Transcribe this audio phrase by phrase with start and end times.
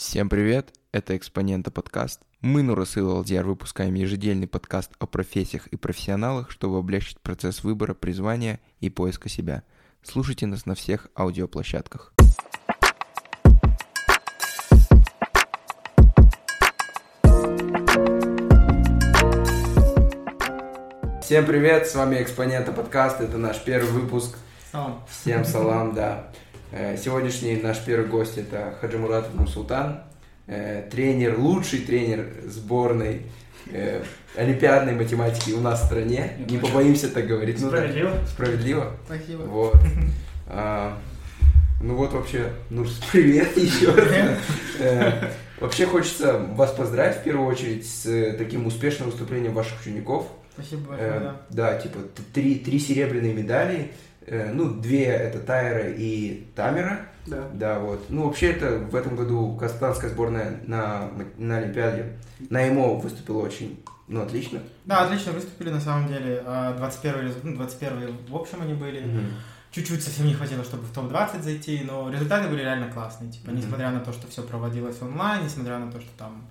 [0.00, 2.22] Всем привет, это Экспонента подкаст.
[2.40, 8.60] Мы, Нурасыл Алдияр, выпускаем ежедельный подкаст о профессиях и профессионалах, чтобы облегчить процесс выбора, призвания
[8.80, 9.62] и поиска себя.
[10.02, 12.14] Слушайте нас на всех аудиоплощадках.
[21.20, 24.38] Всем привет, с вами Экспонента подкаст, это наш первый выпуск.
[24.72, 25.04] Салам.
[25.10, 26.32] Всем салам, да.
[26.72, 30.02] Э, Сегодняшний наш первый гость это Хаджимуратов Нурсултан,
[30.46, 33.22] э, тренер, лучший тренер сборной
[33.72, 34.02] э,
[34.36, 36.32] олимпиадной математики у нас в стране.
[36.48, 37.60] Не побоимся так говорить.
[37.60, 38.12] Ну да, Справедливо.
[38.28, 38.92] Справедливо.
[39.06, 39.42] Спасибо.
[39.42, 39.76] Вот.
[40.46, 40.96] А,
[41.82, 44.08] Ну вот вообще, Нурс, привет еще раз.
[44.78, 45.12] Э,
[45.60, 50.26] Вообще хочется вас поздравить в первую очередь с таким успешным выступлением ваших учеников.
[50.54, 51.36] Спасибо большое, да.
[51.50, 51.98] Да, типа
[52.32, 53.90] три, три серебряные медали.
[54.30, 57.00] Э, Ну, две это Тайра и Тамера.
[57.26, 57.48] Да.
[57.52, 58.06] Да, вот.
[58.08, 62.16] Ну, вообще, это в этом году казахстанская сборная на, на Олимпиаде
[62.48, 64.60] на ИМО выступила очень, ну, отлично.
[64.86, 66.42] Да, отлично выступили на самом деле.
[66.46, 69.00] А, 21 рез- ну, 21 в общем они были.
[69.04, 69.26] Мгм.
[69.72, 73.30] Чуть-чуть совсем не хватило, чтобы в топ-20 зайти, но результаты были реально классные.
[73.30, 73.58] Типа, Мгм.
[73.60, 76.42] несмотря на то, что все проводилось онлайн, несмотря на то, что там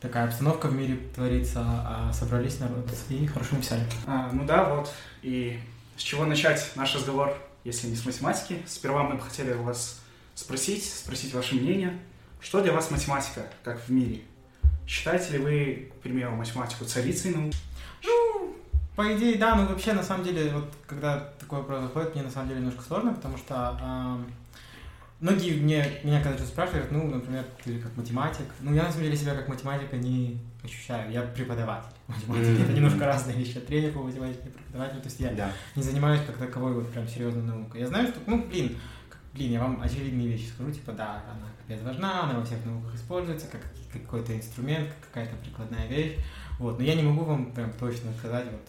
[0.00, 3.82] такая обстановка в мире творится, а собрались народ и хорошо написали.
[4.06, 4.90] А, ну да, вот.
[5.22, 5.58] И
[5.96, 8.62] с чего начать наш разговор, если не с математики?
[8.66, 10.00] Сперва мы бы хотели вас
[10.34, 11.98] спросить, спросить ваше мнение.
[12.40, 14.22] Что для вас математика, как в мире?
[14.86, 17.54] Считаете ли вы, к примеру, математику царицей наук?
[18.94, 22.30] По идее, да, но вообще, на самом деле, вот когда такой вопрос заходит, мне на
[22.30, 24.18] самом деле немножко сложно, потому что а,
[25.20, 29.04] многие мне, меня когда что спрашивают, ну, например, ты как математик, ну, я на самом
[29.04, 32.62] деле себя как математика не ощущаю, я преподаватель математики, Мгм.
[32.62, 35.50] это немножко разные вещи, тренер по математике, преподаватель, то есть я Да.
[35.74, 37.80] не занимаюсь как таковой вот прям серьезной наукой.
[37.80, 38.76] Я знаю, что, ну, блин,
[39.34, 42.94] блин, я вам очевидные вещи скажу, типа, да, она капец важна, она во всех науках
[42.94, 43.60] используется, как
[43.92, 46.16] какой-то инструмент, как какая-то прикладная вещь,
[46.58, 48.60] вот, но я не могу вам прям точно сказать, вот,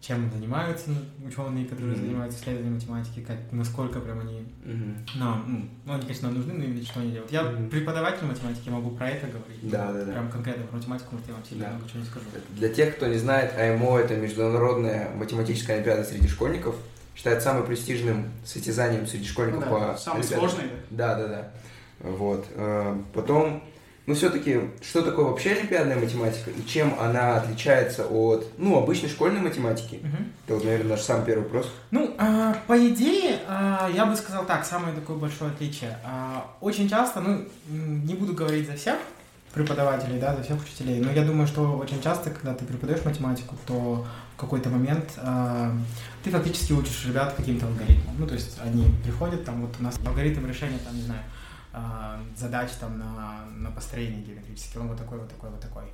[0.00, 0.90] чем занимаются
[1.26, 2.06] ученые, которые Мгм.
[2.06, 4.96] занимаются исследованием математики, как, насколько прям они Мгм.
[5.16, 7.32] нам, ну, ну, они, конечно, нам нужны, но именно что они делают.
[7.32, 7.68] Я Мгм.
[7.68, 9.58] преподаватель математики, могу про это говорить.
[9.68, 10.12] Да, да, да.
[10.12, 11.70] Прям конкретно про математику, может, я вам сильно Да.
[11.72, 12.26] много чего не скажу.
[12.50, 16.76] Для тех, кто не знает, АМО– это Международная математическая олимпиада среди школьников.
[17.16, 20.48] Считается самым престижным состязанием среди школьников Да, по самый олимпиадам.
[20.48, 21.50] сложный, Да, да, да.
[21.98, 22.46] Вот.
[22.54, 23.64] Э, Потом,
[24.08, 29.42] ну все-таки, что такое вообще олимпиадная математика и чем она отличается от, ну, обычной школьной
[29.42, 30.00] математики?
[30.02, 30.32] Мгм.
[30.46, 31.70] Это вот, наверное, наш самый первый вопрос.
[31.90, 35.98] Ну, а, по идее, а, я бы сказал так, самое такое большое отличие.
[36.06, 38.96] А, очень часто, ну, не буду говорить за всех
[39.52, 43.56] преподавателей, да, за всех учителей, но я думаю, что очень часто, когда ты преподаешь математику,
[43.66, 45.18] то в какой-то момент
[46.24, 48.14] ты фактически учишь ребят каким-то алгоритмам.
[48.18, 51.20] Ну, то есть они приходят, там вот у нас алгоритм решения, там, не знаю,
[52.36, 55.84] задач там на, на построение геометрических, он вот такой, вот такой, вот такой.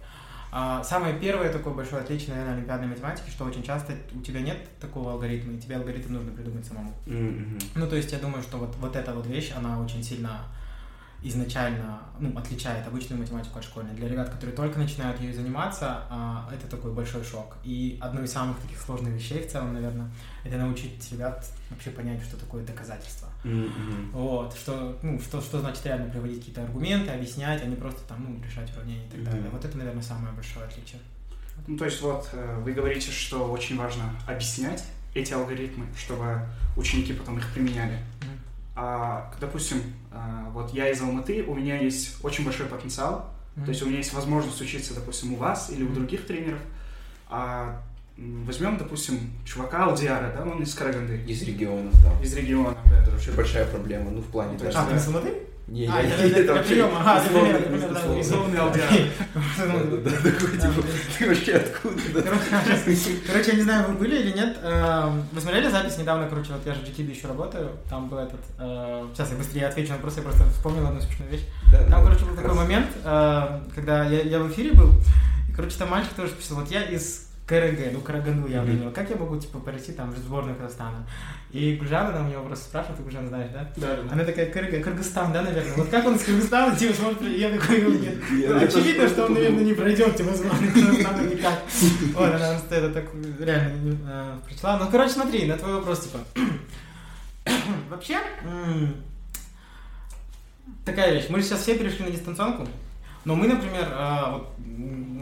[0.57, 4.59] А, Самое первое такое большое отличие, наверное, олимпиадной математики, что очень часто у тебя нет
[4.79, 6.93] такого алгоритма, и тебе алгоритм нужно придумать самому.
[7.07, 7.59] Мгм.
[7.75, 10.43] Ну, то есть я думаю, что вот, вот эта вот вещь, она очень сильно
[11.25, 13.95] изначально ну, отличает обычную математику от школьной.
[13.95, 17.57] Для ребят, которые только начинают ею заниматься, а, это такой большой шок.
[17.65, 20.11] И одно из самых таких сложных вещей в целом, наверное,
[20.45, 23.29] это научить ребят вообще понять, что такое доказательство.
[23.45, 24.11] Мгм.
[24.13, 28.25] Вот, что, ну, что, что значит реально приводить какие-то аргументы, объяснять, а не просто там,
[28.25, 29.31] ну, решать уравнения и так Мгм.
[29.31, 29.51] далее.
[29.51, 31.01] Вот это, наверное, самое большое отличие.
[31.67, 34.85] Ну, то есть вот э, вы говорите, что очень важно объяснять
[35.15, 36.41] эти алгоритмы, чтобы
[36.77, 37.93] ученики потом их применяли.
[38.21, 38.31] Мгм.
[38.77, 39.81] А, допустим,
[40.11, 43.67] э, вот я из Алматы, у меня есть очень большой потенциал, Мгм.
[43.67, 45.95] То есть у меня есть возможность учиться, допустим, у вас или у Мгм.
[45.95, 46.59] других тренеров.
[47.29, 47.81] А
[48.17, 52.13] возьмем, допустим, чувака Алдиара, да, он из Караганды, Из регионов, да.
[52.25, 53.03] из региона, да.
[53.03, 55.35] Это вообще большая проблема, ну, в плане то даже- есть, А, ты из Алматы?
[55.67, 58.21] Не, А, я- я- это вообще прием, ага, ты условно, пример, пример, да, условно.
[58.21, 58.91] Условный Алдиар.
[59.57, 60.87] Да-да-да, такой, типа,
[61.19, 62.03] ты вообще откуда?
[62.13, 62.21] да?
[63.27, 64.59] Короче, я не знаю, вы были или нет.
[64.63, 68.19] эм, Вы смотрели запись недавно, короче, вот я же в GTB еще работаю, там был
[68.19, 68.41] этот...
[68.59, 71.45] э, Сейчас я быстрее отвечу на вопрос, я просто вспомнил одну смешную вещь.
[71.73, 74.91] Да, Там, да, короче, был такой момент, э, когда я, я в эфире был,
[75.49, 79.11] и, короче, там мальчик тоже писал, вот я из КРГ, ну, Караганду я угадал, как
[79.11, 81.07] я могу, типа, пройти там в сборную Казахстана?
[81.51, 83.71] И Гульжан, она у него просто спрашивает, ты Гульжан знаешь, да?
[83.77, 83.99] Да.
[84.11, 85.75] Она такая, Кыргыз, Кыргызстан, да, наверное?
[85.77, 87.41] Вот как он из Кыргызстана, типа, сможет пройти?
[87.41, 88.15] Я такой, ну, нет.
[88.31, 91.63] Ну, Очевидно, что он, наверное, не пройдет, типа, сборную Казахстана никак.
[92.15, 93.05] Вот, она это так
[93.39, 94.79] реально э, прочла.
[94.79, 96.21] Ну, короче, смотри, на твой вопрос, типа.
[97.91, 98.21] Вообще,
[100.87, 101.27] такая вещь.
[101.29, 102.67] Мы же сейчас все перешли на дистанционку.
[103.25, 104.49] Но мы, например, э, вот,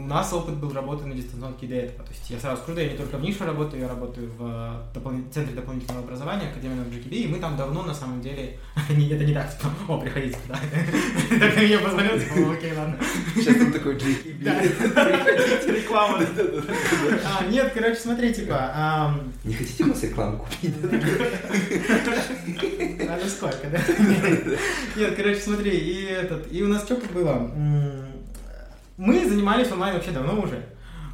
[0.03, 2.03] у нас опыт был работы на дистанционке до этого.
[2.03, 4.99] То есть я сразу скажу, я не только в нише работаю, я работаю в э,
[4.99, 8.57] допол- Центре дополнительного образования, Академии GKB, и мы там давно, на самом деле,
[8.89, 10.59] это не так, типа, о, приходите туда.
[11.39, 12.97] Так я позвонил, типа, окей, ладно.
[13.35, 14.43] Сейчас там такой JKB.
[15.73, 16.19] Реклама.
[17.25, 19.15] А, Нет, короче, смотри, типа,
[19.45, 20.75] Не хотите у нас рекламу купить?
[23.07, 23.79] Надо сколько, да?
[24.97, 27.51] Нет, короче, смотри, и этот, и у нас что было?
[28.97, 30.63] Мы занимались онлайн вообще давно уже.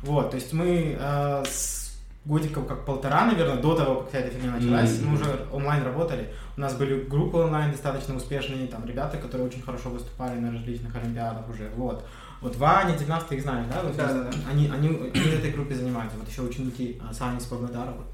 [0.03, 4.31] Вот, то есть мы э, с годиков как полтора, наверное, до того, как вся эта
[4.35, 5.09] фигня началась, Мгм.
[5.09, 6.29] мы уже онлайн работали.
[6.57, 10.95] У нас были группы онлайн достаточно успешные, там ребята, которые очень хорошо выступали на различных
[10.95, 12.05] олимпиадах уже, вот.
[12.41, 13.81] Вот Ваня, 19 ты их знаешь, да?
[13.83, 14.29] Вот, Да, да, да.
[14.49, 18.07] Они, они, они в этой группе занимаются, вот еще ученики а, Сани с Павлодара, вот.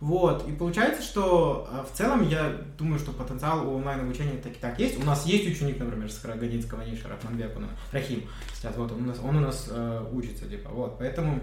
[0.00, 4.56] Вот, и получается, что э, в целом я думаю, что потенциал у онлайн-обучения так и
[4.56, 4.98] так есть.
[4.98, 9.06] У нас есть ученик, например, с Карагодинского ниша, Рахманбек, он, Рахим, сейчас вот он у
[9.06, 11.40] нас, он у нас э, учится, типа, вот, поэтому,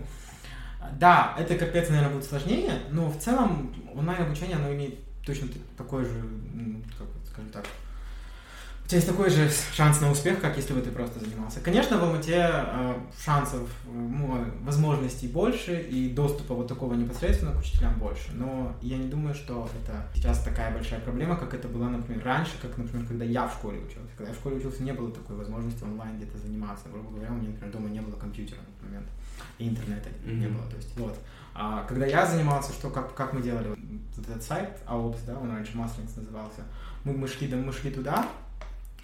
[0.99, 6.19] да, это капец, наверное, будет сложнее, но в целом онлайн-обучение, оно имеет точно такой же,
[6.19, 7.65] м, как скажем так,
[8.83, 11.61] у тебя есть такой же шанс на успех, как если бы ты просто занимался.
[11.61, 17.97] Конечно, в Алмате э, шансов, ну, возможностей больше и доступа вот такого непосредственно к учителям
[17.97, 18.31] больше.
[18.33, 22.51] Но я не думаю, что это сейчас такая большая проблема, как это было, например, раньше,
[22.61, 24.11] как, например, когда я в школе учился.
[24.17, 26.89] Когда я в школе учился, не было такой возможности онлайн где-то заниматься.
[26.91, 29.07] Грубо говоря, у меня, например, дома не было компьютера на тот момент,
[29.59, 30.57] и интернета не Мгм.
[30.57, 30.69] было.
[30.69, 31.17] То есть, вот.
[31.55, 33.69] А когда я занимался, что, как, как мы делали?
[34.17, 36.61] Вот этот сайт, AOPS, да, он раньше Маслинс назывался.
[37.03, 38.27] Мы, мы, шли, да, мы шли туда,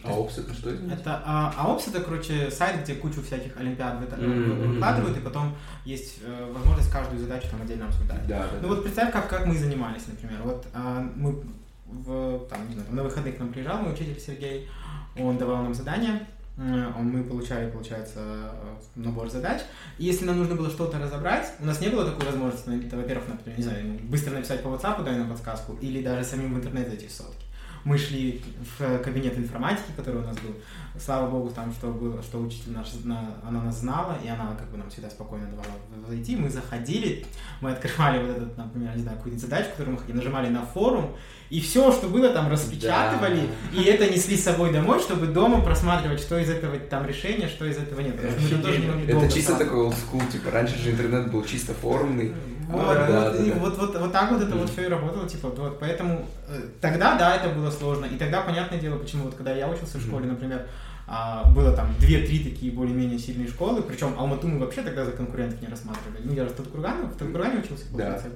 [0.04, 0.94] А опс это что это?
[0.94, 6.52] это, а, AOPS это, короче, сайт, где кучу всяких олимпиад выкладывают, и потом есть э,
[6.54, 8.26] возможность каждую задачу там отдельно обсуждать.
[8.26, 8.60] Да, да.
[8.62, 10.40] Ну вот представь, как, как мы занимались, например.
[10.44, 11.44] Вот а, мы
[11.86, 14.70] в, там, не знаю, там, на выходных к нам приезжал мой учитель Сергей,
[15.18, 16.22] он давал нам задания,
[16.60, 19.62] мы получали, получается, э, набор задач.
[19.98, 23.30] И если нам нужно было что-то разобрать, у нас не было такой возможности, ну, во-первых,
[23.30, 26.88] например, не знаю, быстро написать по WhatsApp, дай на подсказку, или даже самим в интернет
[26.90, 27.46] зайти в сотки.
[27.84, 28.42] Мы шли
[28.78, 30.56] в кабинет информатики, который у нас был.
[31.00, 34.78] Слава богу, там что было, что учитель наш, она нас знала, и она как бы
[34.78, 35.68] нам всегда спокойно давала
[36.08, 36.36] зайти.
[36.36, 37.26] Мы заходили,
[37.62, 41.16] мы открывали вот этот, например, не знаю, какую-нибудь задачу, которую мы хотим, нажимали на форум,
[41.50, 46.20] и все, что было, там распечатывали, и это несли с собой домой, чтобы дома просматривать,
[46.20, 48.16] что из этого там решения, что из этого нет.
[48.20, 49.66] Долго Это чисто сразу.
[49.66, 52.34] такой олдскул, типа раньше же интернет был чисто форумный.
[52.70, 53.08] Вот, А, вот,
[53.38, 53.56] да, и да.
[53.56, 57.18] вот, вот, вот так вот это вот все и работало, типа, вот, поэтому э, тогда,
[57.18, 60.28] да, это было сложно, и тогда, понятное дело, почему вот когда я учился в школе,
[60.28, 60.68] например,
[61.08, 65.60] а, было там 2-3 такие более-менее сильные школы, причем Алмату мы вообще тогда за конкурентов
[65.60, 66.22] не рассматривали.
[66.24, 67.98] Ну, я же в Таткургане, в Таткургане учился, Да.
[67.98, 68.28] получается.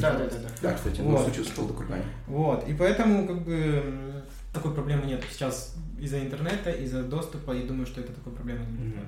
[0.00, 0.48] Да, да, да, да.
[0.62, 1.10] Да, кстати, Вот.
[1.18, 2.04] ну случился в Талдыкургане.
[2.28, 4.21] Вот, и поэтому, как бы,
[4.52, 8.76] такой проблемы нет сейчас из-за интернета, из-за доступа, и думаю, что это такой проблемы не
[8.76, 8.94] будет.
[8.96, 9.06] Мгм.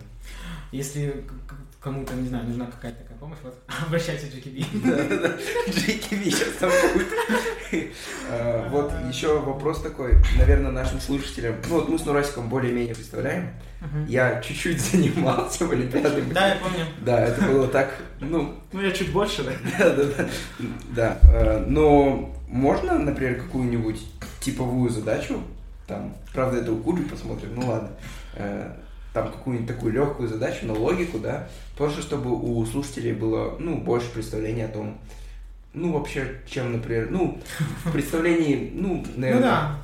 [0.73, 4.65] Если к- к- кому-то, не знаю, нужна какая-то такая помощь, вот, обращайтесь GKB.
[4.87, 5.37] Да-да-да,
[5.67, 7.09] JKB сейчас там будет.
[8.31, 11.57] А, Вот еще вопрос такой, наверное, нашим слушателям.
[11.69, 13.51] Ну вот мы с Нурасиком более-менее представляем.
[14.09, 16.23] Я чуть-чуть занимался в Олимпиаде.
[16.33, 16.87] Да, я помню.
[17.05, 19.53] Да, это было так, ну, Ну, я чуть больше, да?
[19.79, 20.29] да, да, да.
[20.97, 24.01] Да, э, но можно, например, какую-нибудь
[24.45, 25.41] типовую задачу,
[25.87, 27.91] там, правда, это у Куджи посмотрим, ну ладно,
[28.35, 28.73] э,
[29.13, 34.11] там какую-нибудь такую легкую задачу на логику, да, просто чтобы у слушателей было, ну, больше
[34.11, 34.99] представления о том,
[35.73, 37.41] ну, вообще, чем, например, ну,
[37.85, 39.79] в представлении, ну, Ну наверное, да.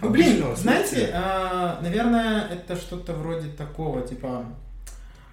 [0.00, 4.44] Ну, блин, знаете, а, наверное, это что-то вроде такого, типа,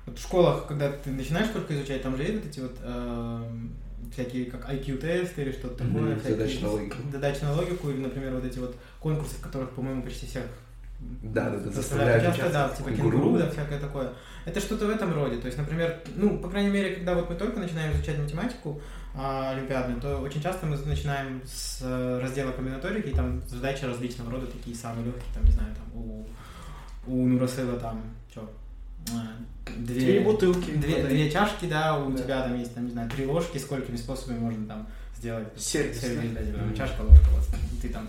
[0.05, 3.43] вот в школах, когда ты начинаешь только изучать, там же есть вот эти вот а,
[4.11, 6.15] всякие, как IQ-тесты или что-то такое.
[6.19, 6.97] всякие задачи на логику.
[7.11, 10.43] Задачи на логику, или, например, вот эти вот конкурсы, в которых, по-моему, почти всех
[11.23, 13.17] Да, да, да, заставляют участвовать, да, типа Кенгуру.
[13.17, 14.13] кенгуру, да, всякое такое.
[14.45, 15.37] Это что-то в этом роде.
[15.37, 18.81] То есть, например, ну, по крайней мере, когда вот мы только начинаем изучать математику
[19.15, 24.31] а, олимпиадную, то очень часто мы начинаем с э, раздела комбинаторики, и там задачи различного
[24.31, 26.27] рода, такие самые легкие, там, не знаю, там, у,
[27.07, 28.01] у Нурасыла там,
[29.77, 30.71] две, Три бутылки.
[30.71, 31.07] две, воды.
[31.09, 32.23] две чашки, да, у Да.
[32.23, 36.31] тебя там есть, там, не знаю, три ложки, сколькими способами можно там сделать Сервис, сервис,
[36.33, 36.41] да?
[36.43, 36.75] типа, Мгм.
[36.75, 37.45] чашка, ложка, вот,
[37.81, 38.07] ты там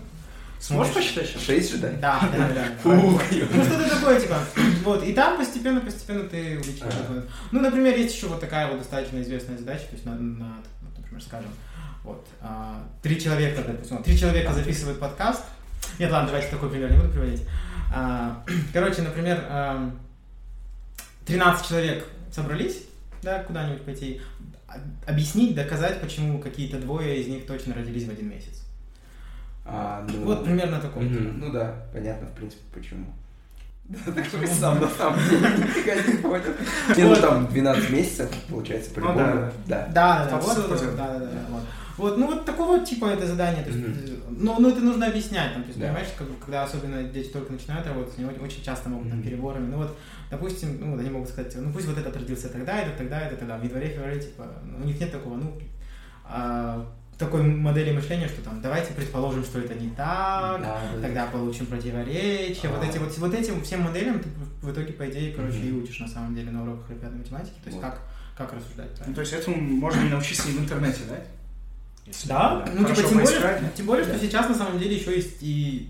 [0.59, 1.41] Сможешь посчитать сейчас?
[1.41, 1.89] Шесть же, да?
[2.01, 2.65] Да, да, да.
[2.85, 4.37] Ну, что-то такое, типа.
[4.85, 5.03] Вот.
[5.03, 6.93] И там постепенно, постепенно ты увеличиваешь.
[7.09, 7.23] Ага.
[7.51, 11.49] Ну, например, есть еще вот такая вот достаточно известная задача, то есть на, например, скажем,
[12.05, 15.43] вот, а, три человека, допустим, три человека записывают подкаст.
[15.99, 17.41] Нет, ладно, давайте такой пример не буду приводить.
[17.93, 18.41] А,
[18.73, 19.43] короче, например,
[21.25, 22.83] 13 человек собрались,
[23.21, 24.21] да, куда-нибудь пойти,
[24.67, 24.77] а-
[25.09, 28.63] объяснить, доказать, почему какие-то двое из них точно родились в один месяц.
[29.65, 31.03] А, ну, Вот примерно такой.
[31.05, 33.05] мгм, Ну да, понятно, в принципе, почему.
[33.85, 36.53] Да, ты же сам на самом деле нифига не понял.
[36.97, 39.17] Не, ну там 12 месяцев, получается, Ну по-любому.
[39.17, 39.53] да.
[39.67, 39.87] Да.
[39.93, 41.59] Да, да, да, да, да, да,
[41.97, 42.17] вот.
[42.17, 45.61] Ну вот такого типа это задание, то есть, э, ну, ну это нужно объяснять, там,
[45.63, 45.87] то есть, Да.
[45.87, 49.77] понимаешь, как когда особенно дети только начинают работать, они очень часто могут там переборами, ну
[49.77, 49.95] вот,
[50.33, 53.35] допустим, ну вот они могут сказать, ну пусть вот этот родился тогда, это тогда, это
[53.37, 55.59] тогда, в январе, феврале, типа, ну, у них нет такого, ну,
[56.25, 61.01] а, такой модели мышления, что там, давайте предположим, что это не так, Да, да.
[61.01, 62.85] тогда получим противоречия, вот А.
[62.87, 64.29] эти вот, вот этим всем моделям ты
[64.61, 65.67] в итоге, по идее, короче, Мгм.
[65.67, 67.81] и учишь на самом деле на уроках олимпиадной математики, то есть Вот.
[67.85, 68.01] как,
[68.37, 69.15] как рассуждать, Ну, правильно?
[69.15, 71.17] то есть этому можно и научиться и в интернете, да?
[72.05, 73.59] Если, Да, ну хорошо типа тем более, да?
[73.77, 74.19] тем более, что Да.
[74.19, 75.89] сейчас на самом деле еще есть и...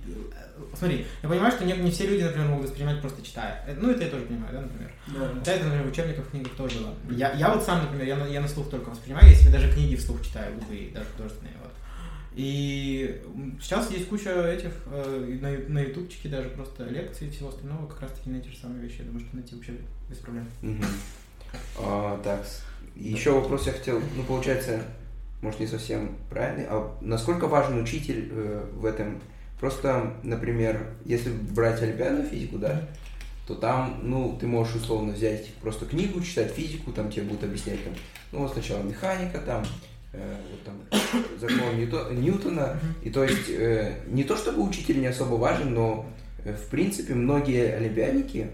[0.77, 3.63] Смотри, я понимаю, что не, не все люди, например, могут воспринимать просто читая.
[3.67, 4.91] Э, Ну, это я тоже понимаю, да, например.
[5.07, 5.51] Да.
[5.51, 6.93] Это, например, в учебниках, в книгах тоже было.
[7.11, 9.71] Я, я вот сам, например, я на, я на слух только воспринимаю, я себе даже
[9.71, 11.71] книги вслух читаю, любые, даже художественные, вот.
[12.35, 13.21] И
[13.61, 18.01] сейчас есть куча этих, э, на, на ютубчике даже просто лекций и всего остального, как
[18.01, 19.73] раз таки на эти же самые вещи, я думаю, что найти вообще
[20.09, 20.47] без проблем.
[21.77, 22.43] А, Так,
[22.95, 24.81] еще вопрос я хотел, ну, получается,
[25.41, 29.21] может, не совсем правильный, а насколько важен учитель э, в этом?
[29.63, 32.81] Просто, например, если брать олимпиадную физику, да,
[33.47, 37.81] то там, ну, ты можешь условно взять просто книгу, читать физику, там тебе будут объяснять,
[37.81, 37.93] там,
[38.33, 39.63] ну, вот сначала механика, там,
[40.11, 45.07] э, вот там, закон Ньюто- Ньютона, и то есть, э, не то чтобы учитель не
[45.07, 46.07] особо важен, но,
[46.43, 48.49] э, в принципе, многие олимпиадники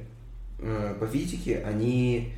[0.60, 2.34] э, по физике, они,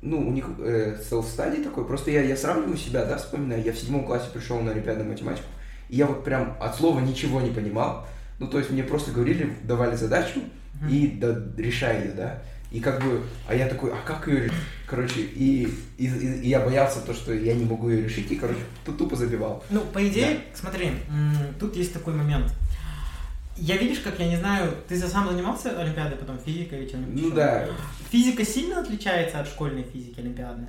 [0.00, 3.78] ну, у них э, self-study такой, просто я, я сравниваю себя, да, вспоминаю, я в
[3.78, 5.48] седьмом классе пришел на олимпиадную математику,
[5.92, 8.06] и я вот прям от слова ничего не понимал,
[8.38, 10.40] ну, то есть мне просто говорили, давали задачу,
[10.90, 12.42] и да, решай ее, да.
[12.72, 14.56] И как бы, а я такой, а как ее решить?
[14.86, 15.68] Короче, и,
[15.98, 19.14] и, и- я боялся то, что я не могу ее решить, и, короче, ту- тупо
[19.16, 19.62] забивал.
[19.68, 22.50] Ну, по идее, смотри, м, тут есть такой момент.
[23.58, 27.22] Я видишь, как я не знаю, ты сам занимался олимпиадой, потом физикой или чем-нибудь?
[27.22, 27.68] Ну да,
[28.12, 30.68] Физика сильно отличается от школьной физики олимпиадной?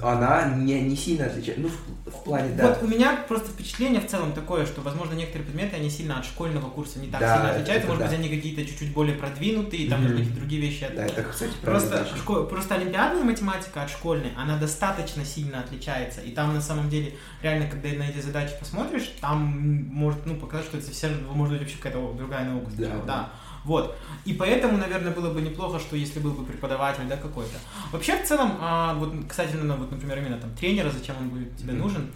[0.00, 2.68] она не, не сильно отличается, ну, в, в плане, да.
[2.68, 6.24] Вот у меня просто впечатление в целом такое, что, возможно, некоторые предметы, они сильно от
[6.24, 7.88] школьного курса не так Да, сильно отличаются.
[7.88, 8.08] Может да.
[8.10, 10.12] быть, они какие-то чуть-чуть более продвинутые, там, Мгм.
[10.12, 10.88] может быть, и другие вещи.
[10.94, 11.52] Да, это, кстати.
[11.62, 16.20] Просто, шко- просто олимпиадная математика от школьной, она достаточно сильно отличается.
[16.20, 20.66] И там, на самом деле, реально, когда на эти задачи посмотришь, там может, ну, показать,
[20.66, 22.70] что это совсем, может быть, вообще какая-то другая наука.
[22.70, 23.04] Да, сначала.
[23.04, 23.30] да.
[23.64, 23.96] Вот.
[24.24, 27.56] И поэтому, наверное, было бы неплохо, что если был бы преподаватель, да, какой-то.
[27.92, 31.56] Вообще, в целом, а, вот, кстати, ну, вот, например, именно там тренера, зачем он будет
[31.56, 31.82] тебе Мгм.
[31.82, 32.12] нужен,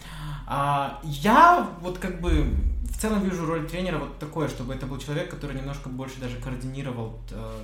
[0.47, 2.47] а, я вот как бы
[2.85, 6.37] в целом вижу роль тренера вот такое, чтобы это был человек, который немножко больше даже
[6.37, 7.61] координировал э,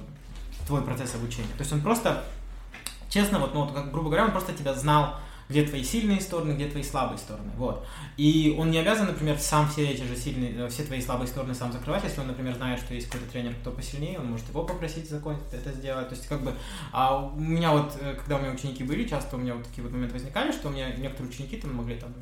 [0.66, 1.48] твой процесс обучения.
[1.56, 2.22] То есть он просто,
[3.08, 5.16] честно, вот, ну, вот, как, грубо говоря, он просто тебя знал,
[5.48, 7.86] где твои сильные стороны, где твои слабые стороны, вот.
[8.16, 11.54] И он не обязан, например, сам все эти же сильные, э, все твои слабые стороны
[11.54, 14.64] сам закрывать, если он, например, знает, что есть какой-то тренер, кто посильнее, он может его
[14.64, 16.52] попросить закончить это сделать, то есть как бы,
[16.92, 19.82] а у меня вот, э, когда у меня ученики были, часто у меня вот такие
[19.82, 22.12] вот моменты возникали, что у меня некоторые ученики там могли там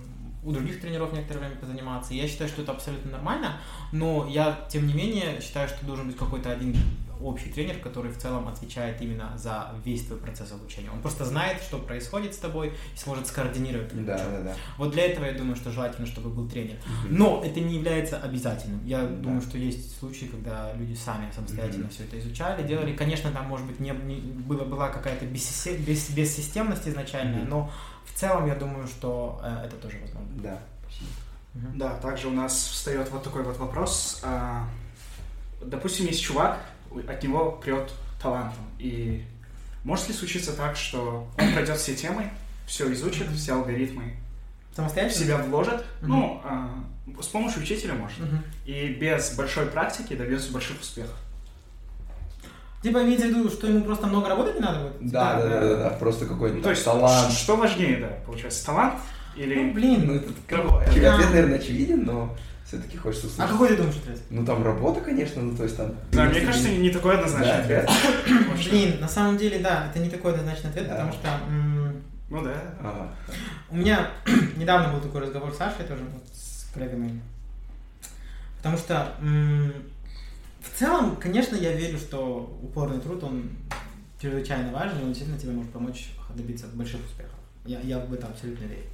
[0.45, 2.15] у других тренеров некоторое время позаниматься.
[2.15, 3.61] Я считаю, что это абсолютно нормально,
[3.93, 6.77] но я, тем не менее, считаю, что должен быть какой-то один
[7.25, 10.91] общий тренер, который в целом отвечает именно за весь твой процесс обучения.
[10.91, 14.31] Он просто знает, что происходит с тобой и сможет скоординировать твою Да, учебу.
[14.31, 14.55] да, да.
[14.79, 16.77] Вот для этого я думаю, что желательно, чтобы был тренер.
[17.09, 18.85] Но это не является обязательным.
[18.85, 19.07] Я Да.
[19.09, 21.91] думаю, что есть случаи, когда люди сами самостоятельно Мгм.
[21.93, 22.95] все это изучали, делали.
[22.95, 27.49] Конечно, там, может быть, не, не- было, была какая-то бессистемность изначальная, Мгм.
[27.51, 27.73] но
[28.05, 30.31] в целом я думаю, что э, это тоже возможно.
[30.43, 31.11] Да, спасибо.
[31.55, 31.79] Мгм.
[31.79, 34.21] Да, также у нас встает вот такой вот вопрос.
[34.25, 34.67] А,
[35.63, 36.59] допустим, есть чувак,
[37.09, 37.91] от него прет
[38.23, 38.65] талантом.
[38.79, 39.25] И
[39.85, 42.31] может ли случиться так, что он пройдет все темы,
[42.67, 44.17] все изучит, все алгоритмы,
[44.73, 45.25] в Самостоятельно?
[45.25, 46.11] себя вложит, Мгм.
[46.11, 46.71] ну, а,
[47.21, 48.43] с помощью учителя может, Мгм.
[48.65, 51.17] и без большой практики добьется больших успехов.
[52.83, 55.11] Типа имеется в виду, что ему просто много работать не надо будет?
[55.11, 57.33] Да, да, да, да, да, просто Ну, какой-то то есть, талант.
[57.33, 58.95] что важнее, да, получается, талант
[59.37, 59.55] или...
[59.55, 60.07] Ну, блин.
[60.07, 60.85] Ну, это Другое.
[60.89, 62.37] ответ, наверное, очевиден, но
[62.73, 63.53] все-таки хочется А услышать.
[63.53, 64.19] какой ты думаешь ответ?
[64.31, 65.95] Ну, там работа, конечно, ну, то есть там...
[66.13, 67.91] Да, мне кажется, не- не такой однозначный Да, ответ.
[68.71, 70.93] Блин, на самом деле, да, это не такой однозначный ответ, Да.
[70.95, 71.29] потому что
[72.31, 73.13] Ну да.
[73.71, 74.09] У меня
[74.57, 77.21] недавно был такой разговор с Сашей тоже, вот, с коллегами.
[78.57, 83.51] Потому что в целом, конечно, я верю, что упорный труд, он
[84.21, 87.35] чрезвычайно важен, и он действительно тебе может помочь добиться больших успехов.
[87.67, 88.85] Я, я в это абсолютно верю.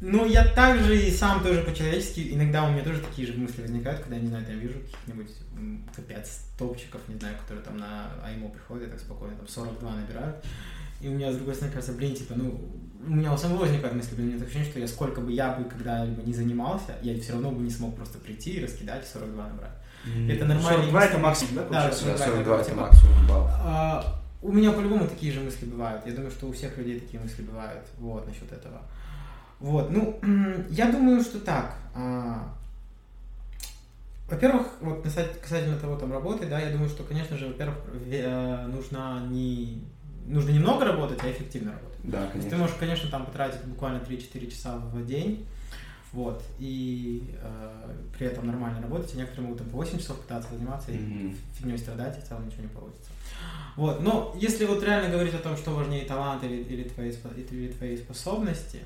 [0.00, 4.00] Но я также и сам тоже по-человечески, иногда у меня тоже такие же мысли возникают,
[4.00, 5.30] когда я, не знаю, там вижу каких-нибудь
[5.94, 10.36] капец топчиков, не знаю, которые там на АИМО приходят, и так спокойно, там 42 набирают.
[11.02, 12.60] И у меня, с другой стороны, кажется, блин, типа, ну,
[13.06, 15.32] у меня у самого возникает мысль, блин, у меня такое ощущение, что я сколько бы
[15.32, 19.04] я бы когда-либо не занимался, я все равно бы не смог просто прийти и раскидать
[19.04, 19.72] и 42 набрать.
[20.28, 20.78] Это нормально.
[20.78, 22.06] 42 это максимум, да, Да, получается?
[22.06, 22.80] Да, 42 42 это типа.
[22.80, 23.48] максимум балл.
[23.50, 26.06] А, у меня по-любому такие же мысли бывают.
[26.06, 27.86] Я думаю, что у всех людей такие мысли бывают.
[27.98, 28.80] Вот, насчет этого.
[29.60, 30.18] Вот, ну,
[30.70, 31.76] я думаю, что так.
[31.94, 32.54] А,
[34.28, 37.76] во-первых, вот касательно того, там, работы, да, я думаю, что, конечно же, во-первых,
[38.06, 39.82] э, нужно не...
[40.26, 41.98] Нужно немного работать, а эффективно работать.
[42.04, 42.58] Да, То есть ты конечно.
[42.58, 45.44] можешь, конечно, там потратить буквально 3-4 часа в день,
[46.12, 50.48] вот, и э, при этом нормально работать, и некоторые могут там по 8 часов пытаться
[50.54, 51.36] заниматься и Мгм.
[51.54, 53.10] фигней страдать, и в целом ничего не получится.
[53.76, 57.12] Вот, но если вот реально говорить о том, что важнее талант или, или, твои,
[57.50, 58.80] или твои способности,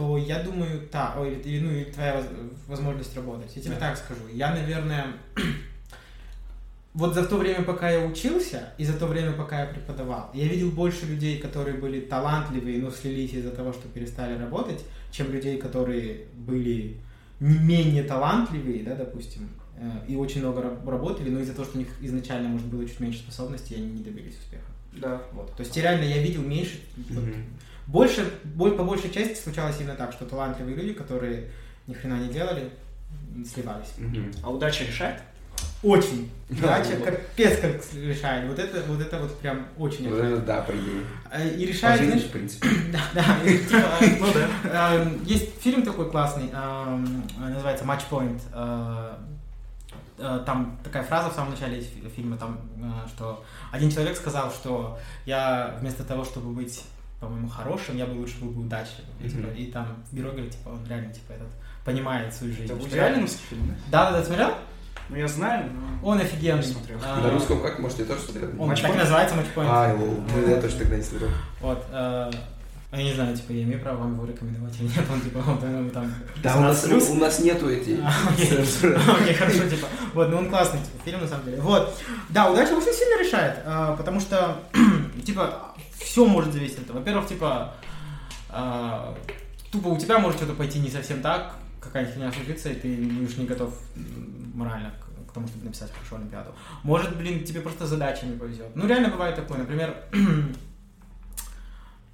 [0.00, 2.26] то я думаю, та, ой, или, ну, или твоя воз-
[2.68, 3.54] возможность работать.
[3.56, 3.80] Я тебе Да.
[3.80, 4.22] так скажу.
[4.32, 5.06] Я, наверное,
[6.94, 10.46] вот за то время, пока я учился, и за то время, пока я преподавал, я
[10.48, 15.58] видел больше людей, которые были талантливые, но слились из-за того, что перестали работать, чем людей,
[15.58, 16.96] которые были
[17.40, 21.76] не менее талантливые, да, допустим, э, и очень много раб- работали, но из-за того, что
[21.76, 24.64] у них изначально, может, было чуть меньше способностей, они не добились успеха.
[24.92, 25.20] Да.
[25.32, 25.54] Вот.
[25.56, 27.44] То есть реально я видел меньше, вот, Мгм.
[27.90, 31.50] Больше, бо- по большей части случалось именно так, что талантливые люди, которые
[31.86, 32.70] ни хрена не делали,
[33.52, 33.92] сливались.
[33.98, 34.32] Мгм.
[34.42, 35.20] А удача решает?
[35.82, 36.30] Очень.
[36.48, 38.48] Да, Удача капец как решает.
[38.48, 40.34] Вот это, вот это вот прям очень Вот решает.
[40.38, 41.02] это да, по идее.
[41.32, 42.68] Э, И По решает, жизни, знаешь, в принципе.
[42.92, 44.26] да, да, типа, Ну
[44.64, 44.94] да.
[44.94, 48.40] Эм, Есть фильм такой классный, эм, называется Match Point.
[48.52, 49.14] Э,
[50.18, 51.82] э, Там такая фраза в самом начале
[52.14, 53.42] фильма, там, э, что
[53.72, 56.84] один человек сказал, что я вместо того, чтобы быть,
[57.20, 59.10] по-моему, хорошим, я бы лучше был бы удачливым.
[59.22, 61.48] И, типа, и там герой говорит, типа, он реально типа этот
[61.84, 62.72] понимает свою жизнь.
[62.72, 64.10] Это реально- Алленовский фильм, да?
[64.10, 64.54] Да, да, смотрел?
[65.10, 66.08] Ну, я знаю, но...
[66.08, 66.62] Он офигенный.
[66.62, 66.98] Смотрел.
[67.04, 67.78] Э, На русском как?
[67.80, 68.50] Может, я тоже смотрел?
[68.62, 69.66] Он так называется Point.
[69.68, 70.22] А, лол.
[70.34, 71.30] Ну, я тоже тогда не смотрел.
[71.60, 71.84] Вот.
[71.90, 72.30] э,
[72.92, 75.90] Я не знаю, типа, я имею право вам его рекомендовать или нет, он, типа, он,
[75.90, 76.12] там...
[76.42, 77.10] Да, у нас, 18+.
[77.10, 77.98] у нас нету эти...
[78.02, 79.34] А, окей.
[79.34, 79.86] Хорошо, типа.
[80.14, 81.60] Вот, ну он классный, типа, фильм на самом деле.
[81.60, 81.94] Вот.
[82.28, 84.58] Да, удача очень сильно решает, а, потому что,
[85.24, 85.69] типа,
[86.10, 86.98] все может зависеть от этого.
[86.98, 87.74] Во-первых, типа,
[88.48, 89.16] а,
[89.70, 93.36] тупо у тебя может что-то пойти не совсем так, какая-нибудь фигня случится, и ты будешь
[93.36, 93.72] не готов
[94.52, 96.52] морально к, к тому, чтобы написать хорошо Олимпиаду.
[96.82, 98.74] Может, блин, тебе просто задача не повезет.
[98.74, 99.58] Ну, реально бывает такое.
[99.58, 100.02] Например,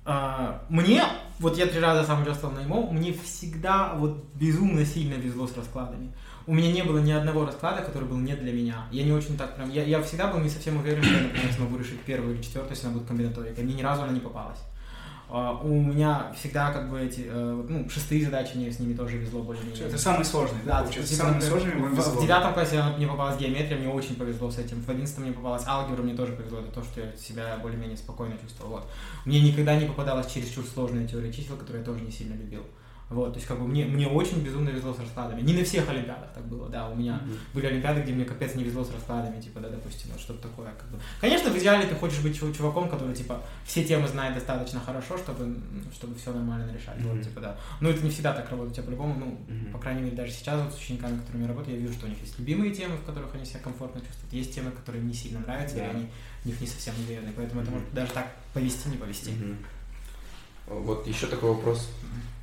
[0.04, 1.02] а, мне,
[1.38, 5.56] вот я три раза сам участвовал на ИМО, мне всегда вот безумно сильно везло с
[5.56, 6.12] раскладами.
[6.46, 8.86] У меня не было ни одного расклада, который был не для меня.
[8.92, 9.70] Я не очень так прям...
[9.70, 12.74] Я, я всегда был не совсем уверен, что я, например, смогу решить первую или четвертую,
[12.74, 13.60] если она будет комбинаторика.
[13.62, 14.60] Мне ни разу она не попалась.
[15.28, 19.18] А, у меня всегда как бы эти, э, ну, шестые задачи, мне с ними тоже
[19.18, 19.86] везло более-менее.
[19.86, 20.82] Это самый сложный, да?
[20.82, 22.12] Да, типа, например, сложными вам в, везло.
[22.12, 24.80] в девятом классе мне попалась геометрия, мне очень повезло с этим.
[24.80, 26.60] В одиннадцатом мне попалась алгебра, мне тоже повезло.
[26.60, 28.74] Это то, что я себя более-менее спокойно чувствовал.
[28.74, 28.88] Вот.
[29.24, 32.62] Мне никогда не попадалась чересчур сложная теория чисел, которую я тоже не сильно любил.
[33.08, 35.40] Вот, то есть, как бы, мне, мне очень безумно везло с раскладами.
[35.40, 37.36] Не на всех олимпиадах так было, да, у меня Мгм.
[37.54, 40.72] были олимпиады, где мне капец не везло с раскладами, типа, да, допустим, вот что-то такое,
[40.76, 40.98] как бы.
[41.20, 45.16] Конечно, в идеале ты хочешь быть чув- чуваком, который, типа, все темы знает достаточно хорошо,
[45.18, 45.56] чтобы,
[45.94, 47.22] чтобы все нормально решать, вот, Мгм.
[47.22, 47.56] типа, да.
[47.80, 49.72] Но это не всегда так работает, у тебя по-любому, ну, Мгм.
[49.72, 52.08] по крайней мере, даже сейчас вот с учениками, которыми я работаю, я вижу, что у
[52.08, 55.14] них есть любимые темы, в которых они себя комфортно чувствуют, есть темы, которые им не
[55.14, 55.86] сильно нравятся, Да.
[55.86, 56.06] и они
[56.42, 57.80] в них не совсем уверены, поэтому это Мгм.
[57.80, 59.30] может даже так повести, не повести.
[59.30, 59.58] Мгм.
[60.68, 61.88] Вот еще такой вопрос.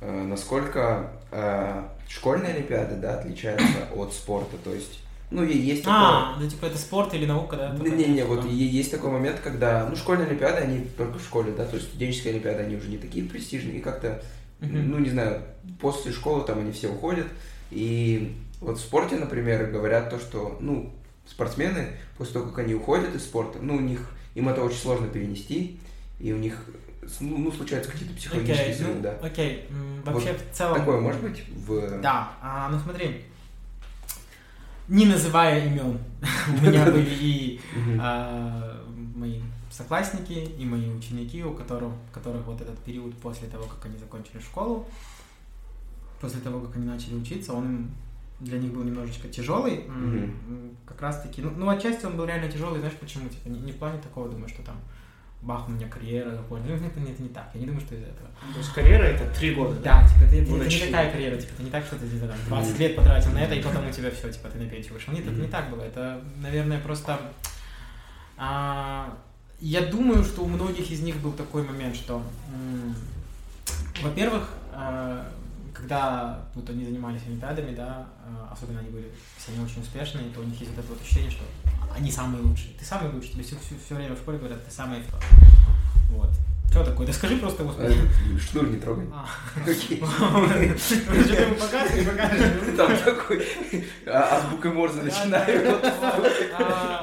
[0.00, 4.56] Э, Насколько э, школьные олимпиады, да, отличаются от спорта?
[4.62, 5.98] То есть, ну, и есть такое...
[5.98, 7.76] А, да, типа, это спорт или наука, да?
[7.76, 11.76] Не-не-не, вот есть такой момент, когда, ну, школьные олимпиады, они только в школе, да, то
[11.76, 14.22] есть студенческие олимпиады, они уже не такие престижные, и как-то,
[14.60, 14.90] Мгм.
[14.90, 15.42] ну, не знаю,
[15.80, 17.26] после школы там они все уходят,
[17.70, 20.92] и вот в спорте, например, говорят то, что, ну,
[21.26, 25.08] спортсмены, после того, как они уходят из спорта, ну, у них, им это очень сложно
[25.08, 25.80] перенести,
[26.20, 26.64] и у них,
[27.20, 29.18] ну, ну, случаются какие-то психологические Окей, срывы, ну, да.
[29.22, 30.78] окей, м, вообще Вот в целом...
[30.78, 32.00] Такое может быть в...
[32.00, 33.24] Да, а, ну смотри,
[34.88, 35.98] не называя имен,
[36.48, 37.60] у меня были и
[37.98, 39.40] а, мои
[39.70, 44.40] соклассники, и мои ученики, у которых, которых вот этот период после того, как они закончили
[44.40, 44.86] школу,
[46.20, 47.90] после того, как они начали учиться, он
[48.40, 49.84] для них был немножечко тяжелый.
[50.86, 53.28] Как раз таки, ну, ну, отчасти он был реально тяжелый, знаешь почему?
[53.28, 54.76] Типа, не, не в плане такого, думаю, что там
[55.44, 56.80] бах, у меня карьера закончилась.
[56.80, 58.28] Ну, это, это не так, я не думаю, что из-за этого.
[58.52, 61.52] То есть карьера это три года, Да, типа, это, это Ну, не такая карьера, типа,
[61.52, 62.80] это не так, что ты там 20 Мгм.
[62.80, 65.12] лет потратил на это, и потом у тебя все, типа, ты на пенсию вышел.
[65.12, 65.82] Нет, это не так было.
[65.82, 67.20] Это, наверное, просто...
[68.36, 69.16] а,
[69.60, 72.94] я думаю, что у многих из них был такой момент, что, м,
[74.02, 75.30] во-первых, а,
[75.74, 80.40] когда вот они занимались олимпиадами, да, а, особенно они были все не очень успешные, то
[80.40, 81.44] у них есть вот это вот ощущение, что
[81.94, 82.70] они самые лучшие.
[82.78, 85.18] Ты самый лучший, тебе все, все, время в школе говорят, ты самый кто.
[86.10, 86.30] Вот.
[86.70, 87.06] Что такое?
[87.06, 87.94] Да скажи просто, господи.
[87.94, 89.06] Э, Шнур не трогай.
[89.12, 89.26] А.
[89.60, 90.02] Окей.
[90.76, 92.76] Что ты ему покажешь, не покажешь?
[92.76, 93.46] Там такой
[94.06, 95.78] а, азбукой Морзе начинаю.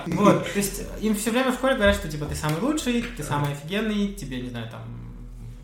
[0.08, 3.24] Вот, то есть им все время в школе говорят, что типа ты самый лучший, ты
[3.24, 5.01] самый офигенный, тебе, не знаю, там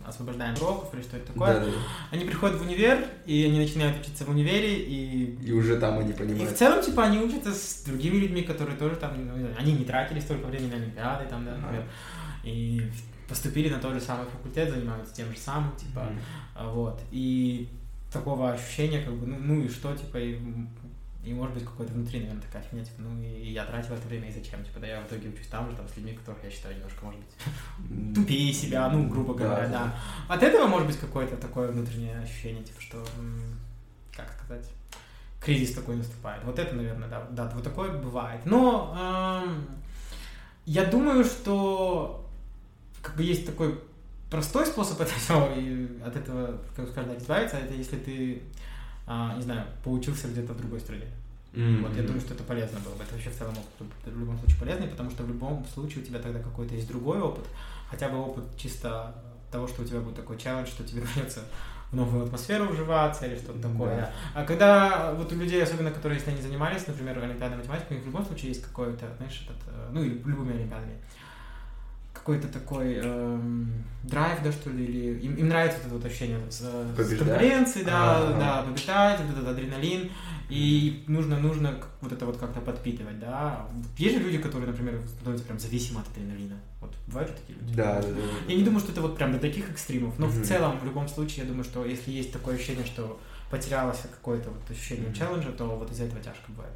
[0.07, 1.53] освобождаем уроков или что это такое.
[1.53, 1.77] Да, да, да.
[2.11, 6.11] Они приходят в универ, и они начинают учиться в универе, и И уже там они
[6.11, 6.57] И в понимают.
[6.57, 10.47] целом, типа, они учатся с другими людьми, которые тоже там, ну, они не тратили столько
[10.47, 11.83] времени на Олимпиады, там, да, например,
[12.43, 12.83] и
[13.27, 16.07] поступили на тот же самый факультет, занимаются тем же самым, типа,
[16.55, 17.67] а, вот, и
[18.11, 20.37] такого ощущения, как бы, ну, ну и что, типа, и,
[21.27, 24.29] и может быть какой-то внутри, наверное, такая фигня, типа, ну и я тратил это время,
[24.29, 26.49] и зачем, типа, да я в итоге учусь там же, там, с людьми, которых я
[26.49, 29.83] считаю немножко, может быть, тупее себя, ну, грубо говоря, да.
[30.27, 30.35] да.
[30.35, 33.05] От этого может быть какое-то такое внутреннее ощущение, типа, что,
[34.15, 34.69] как сказать,
[35.41, 36.43] кризис такой наступает.
[36.43, 38.41] Вот это, наверное, да, да, вот такое бывает.
[38.45, 38.95] Но
[39.45, 39.67] эм,
[40.65, 42.25] я думаю, что
[43.01, 43.79] как бы есть такой
[44.29, 48.41] простой способ от этого, и от этого, как так, избавиться, это если ты,
[49.07, 51.05] а, не знаю, поучился где-то в другой стране.
[51.53, 53.03] М, Вот я думаю, что это полезно было бы.
[53.03, 56.05] Это вообще в целом опыт в любом случае полезный, потому что в любом случае у
[56.05, 57.45] тебя тогда какой-то есть другой опыт,
[57.89, 59.15] хотя бы опыт чисто
[59.51, 61.39] того, что у тебя будет такой челлендж, что тебе придется
[61.91, 63.69] в новую атмосферу вживаться или что-то Да.
[63.69, 64.11] такое.
[64.35, 68.03] А когда вот у людей, особенно которые, если они занимались, например, олимпиадой математикой, у них
[68.03, 70.95] в любом случае есть какой-то, знаешь, этот, э, ну и любыми олимпиадами,
[72.27, 73.71] какой-то такой эм,
[74.03, 77.19] драйв, да, что ли, или им, им нравится это вот ощущение с, э, с Побеждать?
[77.19, 78.37] конкуренцией, да, Ага.
[78.37, 80.11] да, побеждать, вот этот адреналин,
[80.49, 83.65] и нужно, нужно вот это вот как-то подпитывать, да.
[83.97, 86.55] Есть же люди, которые, например, становятся прям зависимы от адреналина.
[86.81, 87.73] Вот бывают же такие люди?
[87.75, 88.51] Да, да, да, да.
[88.51, 90.43] Я не думаю, что это вот прям до таких экстримов, но Мгм.
[90.43, 93.17] в целом, в любом случае, я думаю, что если есть такое ощущение, что
[93.49, 95.15] потерялось какое-то вот ощущение Мгм.
[95.15, 96.73] челленджа, то вот из-за этого тяжко бывает.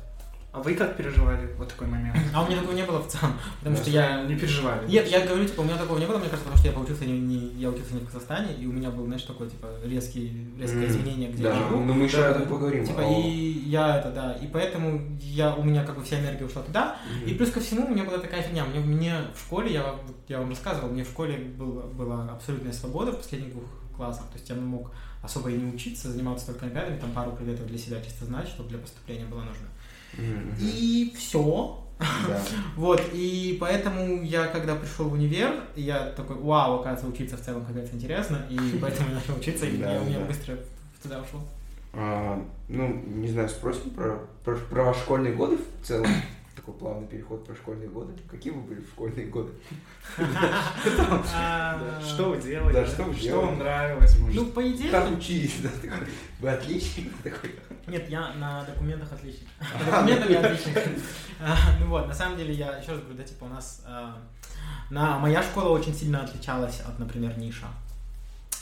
[0.53, 2.17] А вы как переживали вот такой момент?
[2.33, 4.85] А у меня такого не было в целом, потому Да, что я не переживали.
[4.85, 7.05] Нет, я говорю, типа, у меня такого не было, мне кажется, потому что я поучился
[7.05, 10.49] не, не- я учился не в Казахстане, и у меня был, знаешь, такой, типа, резкий,
[10.59, 11.79] резкое изменение, где я Да, живу.
[11.85, 12.85] ну мы еще Да, об этом поговорим.
[12.85, 13.21] Типа, О.
[13.21, 16.97] и я это, да, и поэтому я, у меня как бы вся энергия ушла туда,
[17.21, 17.29] Мгм.
[17.31, 19.99] и плюс ко всему у меня была такая фигня, мне, мне в школе, я, вам-
[20.27, 23.63] я вам рассказывал, мне в школе было, была абсолютная свобода в последних двух
[23.95, 24.91] классах, то есть я мог
[25.23, 28.67] особо и не учиться, заниматься только олимпиадами, там пару предметов для себя чисто знать, чтобы
[28.69, 29.67] для поступления было нужно.
[30.59, 32.41] И все, Да.
[32.75, 37.63] вот, и поэтому я, когда пришел в универ, я такой, вау, оказывается, учиться в целом
[37.65, 40.57] капец интересно, и поэтому я начал учиться, и я- у меня быстро
[41.01, 41.41] туда ушло.
[41.93, 46.07] А, ну, не знаю, спросим про, про, про ваши школьные годы в целом.
[46.55, 48.13] Такой плавный переход про школьные годы.
[48.29, 49.53] Какие вы были в школьные годы?
[52.05, 52.73] Что вы делали?
[52.73, 53.45] Да, что вы Что делали?
[53.45, 54.17] вам нравилось?
[54.19, 55.55] Ну, по идее, Как учились?
[56.39, 57.55] Вы отличник такой.
[57.87, 59.47] нет, я на документах отличник.
[59.79, 60.77] На документах я отличник.
[61.43, 64.15] А, Ну вот, на самом деле, я еще раз говорю, да, типа у нас, а,
[64.91, 67.65] на, моя школа очень сильно отличалась от, например, Ниша.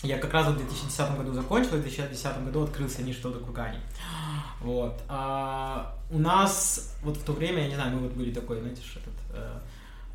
[0.02, 3.80] Я как раз в 2010 году закончил, и в 2010 году открылся Ниш Тодо Кургани.
[4.62, 5.02] Вот.
[5.08, 8.82] А, у нас вот в то время, я не знаю, мы вот были такой, знаете,
[8.95, 9.60] этот, э,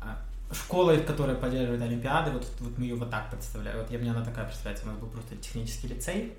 [0.01, 0.17] а,
[0.53, 3.79] школой, которая поддерживает Олимпиады, вот, вот мы ее вот так представляем.
[3.79, 6.33] Вот я, мне она такая представляется, у нас был просто технический лицей,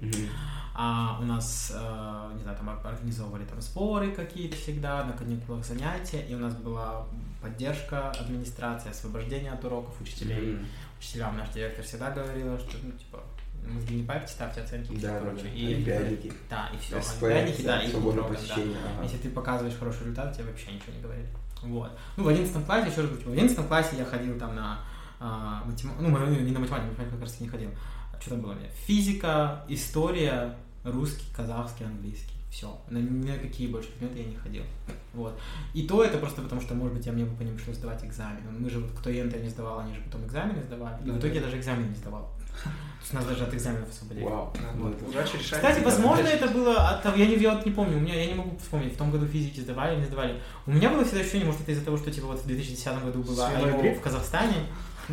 [0.75, 6.25] а у нас, э, не знаю, там организовывали там сборы какие-то всегда, на каникулах занятия,
[6.29, 7.07] и у нас была
[7.43, 10.55] поддержка администрации, освобождение от уроков учителей.
[10.55, 10.67] Мгм.
[10.99, 13.23] Учителям наш директор всегда говорила, что, ну, типа,
[13.65, 15.31] мозги не парьте, ставьте оценки и Да, все да, да.
[15.31, 15.55] прочее.
[15.55, 16.33] И- Олимпиадники.
[16.51, 17.01] Да, и все.
[17.01, 18.55] СП, Олимпиадники, да, и свободное трогать, да.
[18.55, 19.03] ага.
[19.03, 21.27] Если ты показываешь хороший результат, тебе вообще ничего не говорит.
[21.63, 21.91] Вот.
[22.17, 24.79] Ну, в 11 классе, еще раз говорю, в 11 классе я ходил там на
[25.19, 27.71] а, математику, ну, не на математику, математику как раз не ходил.
[28.21, 28.69] Что там было у меня?
[28.87, 32.33] Физика, история, русский, казахский, английский.
[32.51, 32.79] Все.
[32.89, 34.63] На, ни на какие больше предметы я не ходил.
[35.13, 35.39] Вот.
[35.75, 38.03] И то это просто потому, что, может быть, я мне бы по ним пришлось сдавать
[38.05, 38.41] экзамен.
[38.59, 40.97] Мы же, вот, кто ЕНТ не сдавал, они же потом экзамены сдавали.
[41.07, 42.31] И в итоге я даже экзамен не сдавал.
[42.65, 42.71] То
[43.03, 44.25] есть нас даже от экзаменов освободили.
[44.25, 44.53] Вау.
[44.55, 45.61] Да, Ну, вот, Удачи решать.
[45.61, 48.27] Кстати, возможно, это было от того, я не, я вот не помню, у меня, я
[48.27, 50.41] не могу вспомнить, в том году физики сдавали или не сдавали.
[50.67, 53.23] У меня было всегда ощущение, может, это из-за того, что, типа, вот в 2010 году
[53.23, 54.55] было АИМО в Казахстане.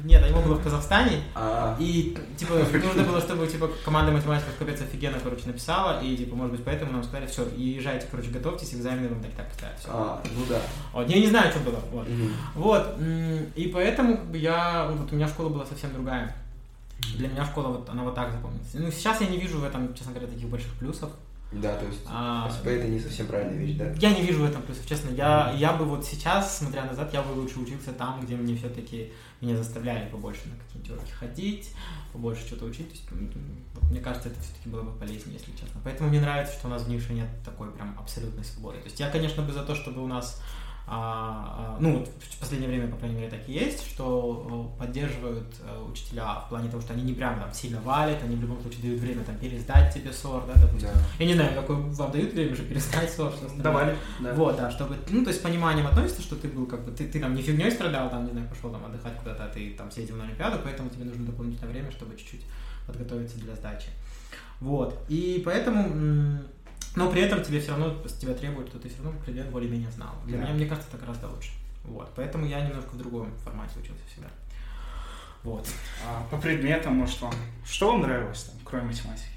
[0.03, 4.81] Нет, АИМО было в Казахстане, А, и, типа, нужно было, чтобы, типа, команда математиков капец
[4.81, 9.09] офигенно, короче, написала, и, типа, может быть, поэтому нам сказали, все, езжайте, короче, готовьтесь, экзамены
[9.09, 9.77] вам так так поставят.
[9.85, 10.59] А, ну да.
[10.93, 12.07] Вот, я не знаю, что было, вот.
[12.55, 12.95] Вот,
[13.55, 16.35] и поэтому, как бы, я, вот у меня школа была совсем другая.
[17.17, 18.69] Для меня школа, вот, она вот так запомнилась.
[18.73, 21.11] Ну, сейчас я не вижу в этом, честно говоря, таких больших плюсов.
[21.51, 23.93] Да, то есть А, СП это не совсем правильная вещь, да?
[23.99, 25.11] Я не вижу в этом плюсов, честно.
[25.11, 29.11] Я, я бы вот сейчас, смотря назад, я бы лучше учился там, где мне все-таки
[29.39, 31.69] меня заставляли побольше на какие-нибудь уроки ходить,
[32.11, 32.87] побольше что-то учить.
[32.87, 33.05] То есть,
[33.75, 35.79] вот мне кажется, это все-таки было бы полезнее, если честно.
[35.83, 38.79] Поэтому мне нравится, что у нас в Нише нет такой прям абсолютной свободы.
[38.79, 40.41] То есть я, конечно, бы за то, чтобы у нас
[40.85, 46.41] ну, вот в последнее время, по крайней мере, так и есть, что поддерживают э, учителя
[46.45, 48.99] в плане того, что они не прям там сильно валят, они в любом случае дают
[48.99, 50.89] время там пересдать тебе СОР, да, допустим.
[50.93, 51.01] Да.
[51.19, 53.63] Я не знаю, какое вам дают время же пересдать СОР, что остальное.
[53.63, 53.97] Давали.
[54.19, 54.33] Да.
[54.33, 57.07] Вот, да, чтобы, ну, то есть с пониманием относится, что ты был как бы, ты,
[57.07, 59.89] ты там не фигней страдал, там, не знаю, пошел там отдыхать куда-то, а ты там
[59.89, 62.41] съездил на Олимпиаду, поэтому тебе нужно дополнительное время, чтобы чуть-чуть
[62.85, 63.87] подготовиться для сдачи.
[64.59, 66.39] Вот, и поэтому,
[66.95, 69.91] но при этом тебе все равно, с тебя требуют, что ты все равно предмет более-менее
[69.91, 70.13] знал.
[70.25, 70.43] Для Да.
[70.45, 71.51] меня, мне кажется, это гораздо лучше.
[71.83, 74.29] Вот, поэтому я немножко в другом формате учился всегда.
[75.43, 75.67] Вот.
[76.07, 77.33] А по предметам, может, вам...
[77.65, 79.27] Что вам нравилось там, кроме математики?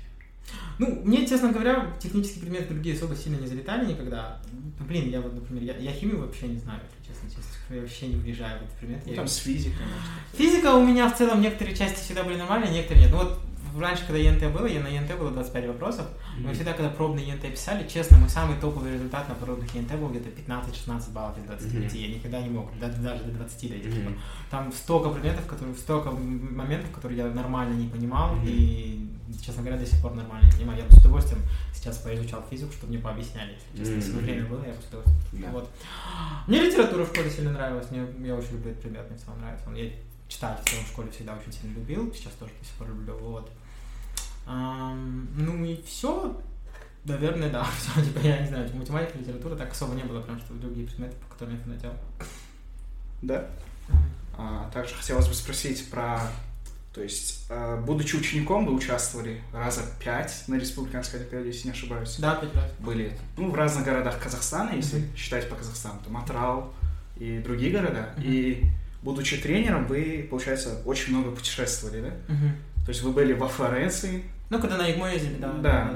[0.79, 4.41] Ну, мне, честно говоря, технические предметы другие особо сильно не залетали никогда.
[4.53, 7.75] Ну, Блин, я вот, например, я, я химию вообще не знаю, если честно, честно.
[7.75, 9.03] Я вообще не въезжаю в этот предмет.
[9.05, 10.11] Ну, Я- там с физикой, может.
[10.37, 13.13] Физика у меня в целом некоторые части всегда были нормальные, некоторые нет.
[13.13, 13.41] Ну вот
[13.81, 16.07] раньше, когда ЕНТ было, я на ЕНТ было 25 вопросов,
[16.39, 20.09] мы всегда, когда пробные ЕНТ писали, честно, мой самый топовый результат на пробных ЕНТ был
[20.11, 21.93] где-то 15-16 баллов из 25.
[21.93, 21.97] Мгм.
[22.03, 23.91] Я никогда не мог, да- даже до 20 дойти.
[23.91, 24.13] Типа,
[24.51, 29.09] Там столько предметов, которые, столько моментов, которые я нормально не понимал, и,
[29.45, 30.79] честно говоря, до сих пор нормально не понимаю.
[30.79, 31.43] Я бы с удовольствием
[31.75, 33.57] сейчас поизучал физику, чтобы мне пообъясняли.
[33.77, 35.43] Честно, если бы время было, я бы с удовольствием.
[35.43, 35.51] Да.
[35.51, 35.71] Вот.
[36.47, 39.41] Мне литература в школе сильно нравилась, мне, я очень люблю этот предмет, мне в целом
[39.41, 39.71] нравится.
[39.75, 39.91] Я
[40.29, 43.17] читать в целом в школе всегда очень сильно любил, сейчас тоже до сих пор люблю,
[43.19, 43.51] вот.
[44.47, 46.41] Ну и все,
[47.05, 50.55] наверное, да, все, типа, я не знаю, математика, литература, так особо не было, прям что
[50.55, 51.93] другие предметы, по которым я фанател.
[53.23, 53.47] Да?
[54.39, 56.21] А, также хотелось бы спросить про...
[56.95, 62.17] То есть, э, будучи учеником, вы участвовали раза пять на республиканской олимпиаде, если не ошибаюсь.
[62.19, 62.71] Да, пять раз.
[62.79, 65.15] Были ну, в разных городах Казахстана, если Мгм.
[65.15, 66.73] считать по Казахстану, там Атрал
[67.17, 68.15] и другие города.
[68.17, 68.27] Мгм.
[68.27, 68.65] И
[69.03, 72.33] будучи тренером, вы, получается, очень много путешествовали, да?
[72.33, 72.57] Мгм.
[72.87, 75.53] То есть вы были во Флоренции, Ну, когда на ИГМО ездили, да.
[75.61, 75.91] Да.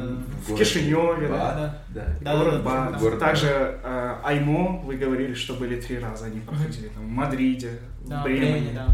[0.45, 1.55] в Город Кишиневе, да?
[1.55, 1.79] Да.
[1.89, 2.07] Да.
[2.21, 2.91] Да, город да, да, Ба.
[2.93, 2.99] да.
[2.99, 3.27] Город Ба.
[3.27, 3.47] Также
[3.85, 8.21] э, Аймо, вы говорили, что были три раза, они проходили там в Мадриде, Да, в
[8.21, 8.53] в Бремене.
[8.53, 8.87] Бремене, да.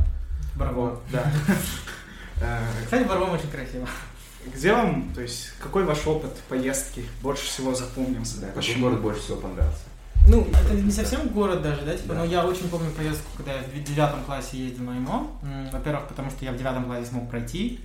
[0.57, 0.81] Барбо.
[0.81, 1.25] Вот, да.
[2.39, 3.89] Э, Кстати, Барбом очень красиво.
[4.55, 8.41] Где вам, то есть, какой ваш опыт поездки больше всего запомнился?
[8.41, 8.83] Да, какой Почему?
[8.89, 9.85] город больше всего понравился?
[10.29, 12.19] Ну, это не совсем город даже, да, типа, Да.
[12.21, 15.27] но я очень помню поездку, когда я в девятом классе ездил на ИМО.
[15.73, 17.81] Во-первых, потому что я в девятом классе смог пройти.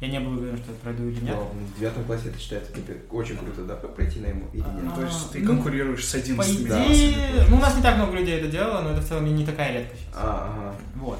[0.00, 1.34] Я не был уверен, что я пройду или нет.
[1.34, 4.82] Но в девятом классе это считается типа, очень круто, да, пройти на ему или нет?
[4.82, 7.82] Ну, то есть ты Ну, конкурируешь с По 11 Да, идее, ну, у нас не
[7.82, 10.02] так много людей это делало, но это в целом не не такая редкость.
[10.14, 10.76] А, ага.
[10.96, 11.18] Вот.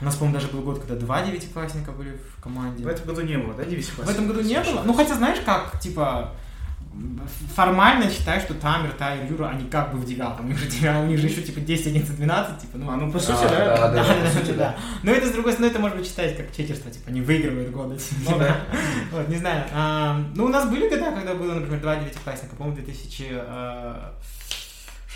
[0.00, 2.84] У нас, по-моему, даже был год, когда два девятиклассника были в команде.
[2.84, 4.82] В этом году не было, да, 9 В этом году не было.
[4.84, 6.32] Ну, хотя, знаешь, как, типа,
[7.54, 10.46] формально считай, что Тамер, Тайр, Юра, они как бы в девятом.
[10.46, 10.66] У них же,
[10.98, 13.42] у них же еще, типа, 10, 11, 12, типа, ну, А, ну, по А, сути,
[13.42, 13.76] да, да.
[13.76, 14.76] да, да, по да, сути, да, да.
[15.02, 17.98] Но это, с другой стороны, это может быть считать как читерство, типа, они выигрывают годы.
[18.24, 18.38] Ну типа.
[18.38, 18.56] да.
[19.12, 19.64] Вот, не знаю.
[19.72, 22.88] А, Ну, у нас были года, когда было, например, два девятиклассника, по-моему, в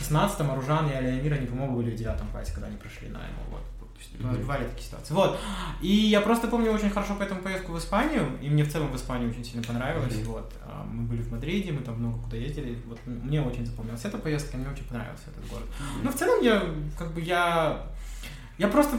[0.00, 3.42] 2016-м Аружан и Алиамир, они, по-моему, были в девятом классе, когда они прошли на ему,
[3.50, 3.60] вот.
[4.00, 4.36] Есть, Мгм.
[4.38, 5.14] Бывали такие ситуации.
[5.14, 5.38] Вот.
[5.82, 8.96] И я просто помню очень хорошо поэтому поездку в Испанию, и мне в целом в
[8.96, 10.16] Испании очень сильно понравилось.
[10.16, 10.24] Мгм.
[10.24, 10.52] Вот.
[10.64, 12.78] А, Мы были в Мадриде, мы там много куда ездили.
[12.86, 15.66] Вот мне очень запомнилась эта поездка, мне очень понравился этот город.
[16.02, 16.62] Ну, в целом, я,
[16.98, 17.86] как бы, я,
[18.58, 18.96] я просто,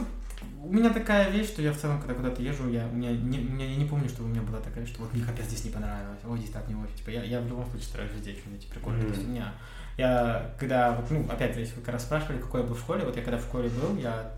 [0.62, 3.38] у меня такая вещь, что я в целом, когда куда-то езжу, я, у меня, не,
[3.40, 5.64] у меня, я не помню, что у меня была такая, что вот мне капец здесь
[5.64, 8.32] не понравилось, ой, здесь так не очень, типа, я, я в любом случае стараюсь везде
[8.34, 9.12] что-нибудь прикольное, Мгм.
[9.12, 9.52] то есть у меня,
[9.98, 13.04] я, когда, вот, ну, опять, если вы как раз спрашивали, какой я был в школе,
[13.04, 14.32] вот я когда в школе был, я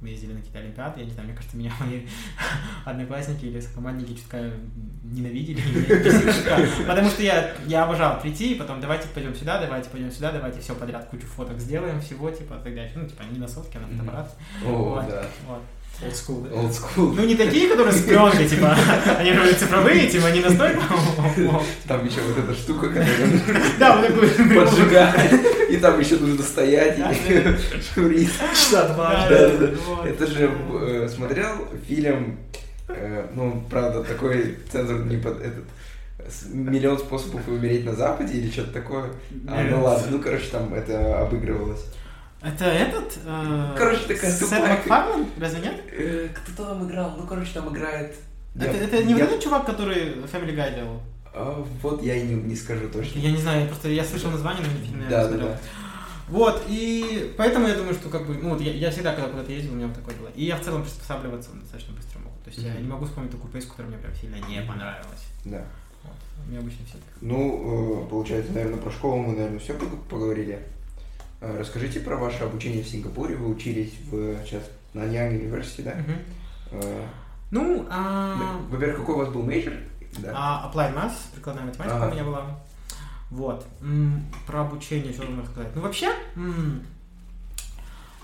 [0.00, 2.02] мы ездили на какие-то олимпиады, я не знаю, мне кажется, меня мои
[2.84, 4.50] одноклассники или сокомандники чутка
[5.04, 5.60] ненавидели,
[6.86, 10.60] потому что я, я обожал прийти, и потом давайте пойдем сюда, давайте пойдем сюда, давайте
[10.60, 12.92] все подряд кучу фоток сделаем, всего, типа, так далее.
[12.94, 14.36] Ну, типа, не на сотки, а на фотоаппарат.
[14.64, 15.24] О, Вот, да.
[15.46, 15.62] вот.
[16.02, 16.56] Old school, да?
[16.56, 17.14] Old school.
[17.14, 18.76] Ну, не такие, которые с пленкой, типа,
[19.18, 20.82] они же цифровые, типа, не настолько.
[21.86, 23.40] Там еще вот эта штука, которая
[23.78, 25.70] Да, вот поджигает.
[25.70, 28.30] И там еще нужно стоять и шурить.
[28.52, 29.26] Часа два.
[29.28, 30.50] Это же
[30.82, 32.38] э, смотрел фильм,
[32.88, 35.64] э, ну, правда, такой цензур не под этот
[36.48, 39.10] миллион способов умереть на Западе или что-то такое.
[39.48, 41.84] А, ну ладно, ну короче, там это обыгрывалось.
[42.44, 43.18] Это этот?
[43.24, 44.50] э, Короче, такая Сет.
[44.68, 45.26] Макфарлан?
[45.40, 45.80] Разве нет?
[45.92, 47.14] Э, Кто там играл?
[47.16, 48.14] Ну, короче, там играет.
[48.54, 51.00] Это, Я- это не я- этот чувак, который Family Guy делал?
[51.32, 53.18] А, Вот я и не, не скажу точно.
[53.18, 55.48] Я не знаю, я просто я слышал название, но не фильм не Да, да, смотрел.
[55.48, 55.58] да.
[56.28, 59.50] Вот, и поэтому я думаю, что как бы, ну вот я, я всегда, когда куда-то
[59.52, 60.28] ездил, у меня вот такое было.
[60.34, 62.30] И я в целом приспосабливаться достаточно быстро могу.
[62.44, 62.82] То есть я Мгм.
[62.82, 65.24] не могу вспомнить такую поездку, которая мне прям сильно не понравилась.
[65.44, 65.64] Да.
[66.02, 66.12] Вот.
[66.48, 67.14] Мне обычно все так.
[67.20, 69.74] Ну, э, получается, наверное, про школу мы, наверное, все
[70.08, 70.60] поговорили.
[71.44, 73.36] Э, Расскажите про ваше обучение в Сингапуре.
[73.36, 74.62] Вы учились в сейчас
[74.94, 75.94] на Nanyang University, да?
[76.70, 77.06] Э,
[77.50, 78.58] Ну, а...
[78.70, 79.74] Во-первых, какой у вас был major?
[80.18, 80.32] Да.
[80.34, 82.08] А Applied Maths, прикладная математика Ага.
[82.08, 82.60] у меня была.
[83.30, 83.66] Вот.
[84.46, 85.74] Про обучение что можно сказать?
[85.74, 86.10] Ну, вообще,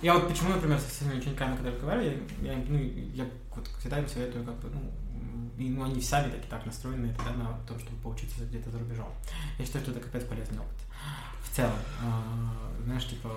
[0.03, 3.99] я вот почему, например, со своими учениками, когда разговариваю, я, я, ну, я вот всегда
[3.99, 4.81] им советую, как бы, ну,
[5.59, 9.09] и, ну, они сами таки так настроены тогда на то, чтобы поучиться где-то за рубежом.
[9.59, 10.79] Я считаю, что это капец полезный опыт.
[11.45, 12.23] В целом, а,
[12.91, 13.31] знаешь, типа,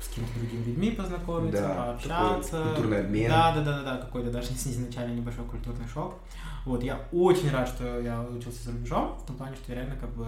[0.00, 2.62] с какими-то другими людьми познакомиться, Да, пообщаться.
[2.64, 3.30] культурный обмен.
[3.30, 6.18] Да, да, да, да, да, какой-то даже изначально небольшой культурный шок.
[6.64, 9.96] Вот, я очень рад, что я учился за рубежом, в том плане, что я реально
[9.96, 10.26] как бы...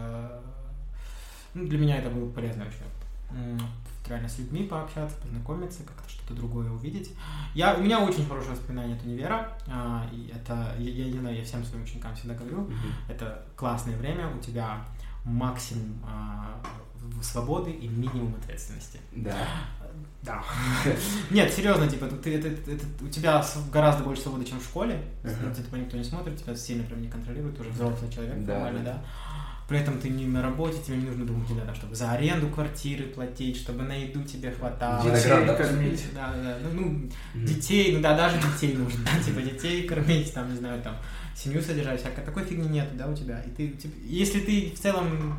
[1.54, 3.30] Ну, для меня это был полезный очень опыт.
[3.30, 3.60] М,
[4.06, 7.12] Реально с людьми пообщаться, познакомиться, как-то что-то другое увидеть.
[7.54, 9.48] Я, у меня очень хорошее воспоминание от универа.
[9.66, 12.74] а, и это, я, я знаю, я всем своим ученикам всегда говорю, Мгм.
[13.08, 14.84] это классное время, у тебя
[15.24, 16.60] максимум а,
[17.22, 19.00] свободы и минимум ответственности.
[19.12, 19.36] Да.
[20.22, 20.42] Да.
[21.30, 25.02] Нет, серьезно, типа, ты, это, это- у тебя гораздо больше свободы, чем в школе.
[25.22, 28.80] На тебя никто не смотрит, тебя сильно прям не контролирует, тоже взрослый человек, Да, нормально,
[28.84, 29.04] да.
[29.66, 33.04] При этом ты не на работе, тебе не нужно думать, да, чтобы за аренду квартиры
[33.04, 35.06] платить, чтобы на еду тебе хватало.
[35.06, 36.04] Виноград, да, кормить.
[36.14, 37.46] Да, да, ну, ну, Мгм.
[37.46, 40.96] детей, ну да, даже детей нужно, да, типа детей кормить, там, не знаю, там,
[41.34, 43.40] семью содержать, всякой такой фигни нет, да, у тебя.
[43.40, 45.38] И ты, типа, если ты в целом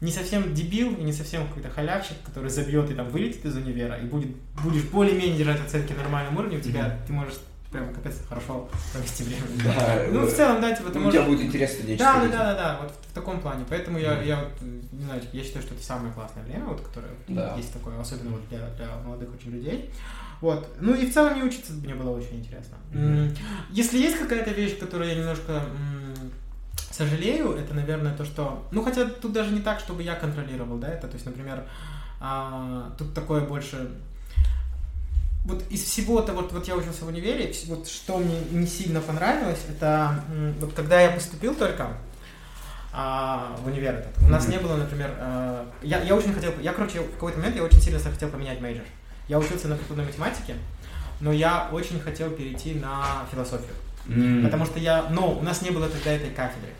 [0.00, 3.96] не совсем дебил и не совсем какой-то халявщик, который забьет и там вылетит из универа
[3.96, 4.28] и будет,
[4.62, 7.06] будешь более-менее держать оценки на нормальном уровне, у тебя Мгм.
[7.06, 7.34] ты можешь
[7.72, 9.42] прям капец хорошо провести время.
[9.62, 10.04] Да.
[10.10, 11.20] Ну, в целом, да, типа, ты Ну, у можешь...
[11.20, 13.64] тебя будет интерес студенческой Да, да, да, да, да, вот в, таком плане.
[13.68, 17.10] Поэтому я, я вот, не знаю, я считаю, что это самое классное время, вот, которое
[17.28, 17.54] Да.
[17.56, 19.90] есть такое, особенно вот для, для молодых очень людей.
[20.40, 20.66] Вот.
[20.80, 22.76] Ну и в целом мне учиться мне было очень интересно.
[22.94, 23.34] М,
[23.70, 25.62] Если есть какая-то вещь, которую я немножко
[26.98, 28.66] сожалею, это, наверное, то, что...
[28.72, 31.62] Ну, хотя тут даже не так, чтобы я контролировал, да, это, то есть, например,
[32.20, 33.90] а, тут такое больше...
[35.44, 39.60] Вот из всего-то, вот, вот я учился в универе, вот что мне не сильно понравилось,
[39.68, 40.22] это
[40.60, 41.86] вот когда я поступил только
[42.92, 44.52] а, в универ этот, у нас Мгм.
[44.52, 47.80] не было, например, а, я, я очень хотел, я, короче, в какой-то момент я очень
[47.80, 48.84] сильно захотел поменять major.
[49.28, 50.54] Я учился на прикладной математике,
[51.20, 53.74] но я очень хотел перейти на философию.
[54.08, 54.42] М.
[54.44, 56.72] Потому что я, но у нас не было тогда этой кафедры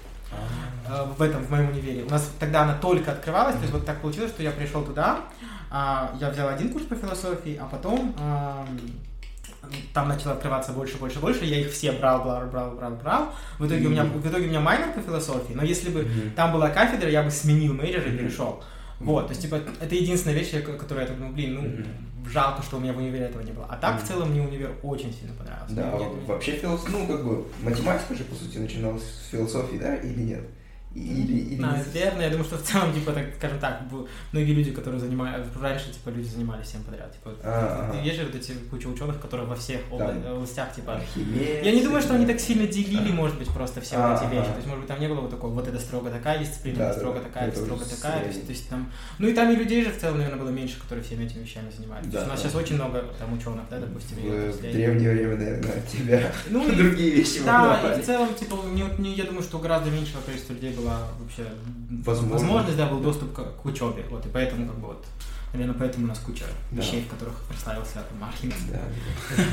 [1.17, 2.05] в этом, в моем универе.
[2.05, 5.21] У нас тогда она только открывалась, то есть вот так получилось, что я пришел туда,
[5.71, 8.67] а, я взял один курс по философии, а потом ам,
[9.93, 13.35] там начало открываться больше, больше, больше, я их все брал, брал, брал, брал, брал.
[13.59, 16.53] В итоге у меня, в итоге у меня minor по философии, но если бы там
[16.53, 18.63] была кафедра, я бы сменил major и перешел.
[19.01, 21.85] Вот, то есть, типа, это единственная вещь, я- которую я так, ну, блин, ну.
[22.27, 23.67] Жалко, что у меня в универе этого не было.
[23.69, 24.07] А так, в Мгм.
[24.07, 25.75] целом, мне универ очень сильно понравился.
[25.75, 29.77] Да, Мне- мне- вообще философия, ну, как бы, математика же, по сути, начиналась с философии,
[29.77, 30.45] да, или нет?
[30.99, 31.61] Или, или...
[31.61, 33.83] Наверное, я думаю, что в целом, типа, так, скажем так,
[34.33, 37.13] многие люди, которые занимаются, раньше, типа, люди занимались всем подряд.
[37.13, 38.05] Типа, А, ты ага.
[38.07, 41.83] есть же вот эти куча ученых, которые во всех обла- областях, типа, Архимед, я не
[41.83, 44.49] думаю, что они так сильно делили, может быть, просто все эти вещи.
[44.51, 46.93] То есть, может быть, там не было вот такого, вот это строго такая дисциплина, Да,
[46.95, 48.21] строго такая, это строго такая.
[48.21, 48.47] То есть, средний.
[48.47, 48.93] то есть там.
[49.19, 51.71] Ну и там и людей же в целом, наверное, было меньше, которые всеми этими вещами
[51.77, 52.07] занимались.
[52.11, 55.13] То есть Да, у нас сейчас очень много там ученых, да, допустим, В, в древнее
[55.13, 58.57] время, наверное, тебя Ну, и- другие вещи Да, и в целом, типа,
[58.99, 61.47] не- я думаю, что гораздо меньшего количества людей была вообще
[62.05, 62.33] Возможно.
[62.35, 64.05] возможность, да, был доступ к, к учебе.
[64.11, 65.05] Вот, и поэтому, как бы, вот,
[65.53, 66.81] наверное, поэтому у нас куча Да.
[66.83, 68.57] вещей, в которых прославился там Архимед.
[68.71, 68.81] Да,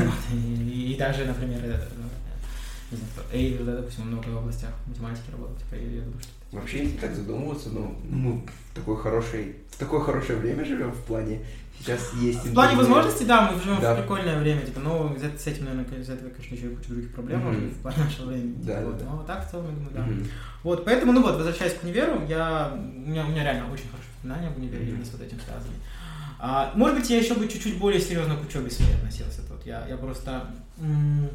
[0.06, 4.72] Вот, и, и даже, например, э, э, не знаю, Эйвер, да, допустим, много в областях
[4.88, 6.32] математики работал, типа, я думаю, что.
[6.52, 11.00] Вообще, если так задумываться, ну, мы в такой хорошей, в такое хорошее время живем в
[11.04, 11.42] плане.
[11.80, 12.46] Сейчас есть.
[12.46, 13.94] В плане возможностей, да, мы живем Да.
[13.94, 16.76] в прикольное время, типа, но из эт- с этим, наверное, из этого, конечно, еще и
[16.76, 17.48] куча других проблем, Мгм.
[17.48, 18.56] может в плане нашего времени.
[18.64, 18.98] Да, вот.
[18.98, 19.06] да.
[19.06, 20.02] Но так, в целом, я думаю, да.
[20.04, 20.28] Мгм.
[20.64, 22.78] Вот, поэтому, ну вот, возвращаясь к универу, я, у,
[23.10, 25.74] меня, у меня реально очень хорошие воспоминания об универе, именно с вот этим связаны.
[26.40, 29.42] А, может быть, я еще бы чуть-чуть более серьезно к учебе своей относился.
[29.48, 30.48] Тут я, я просто...
[30.80, 31.28] м,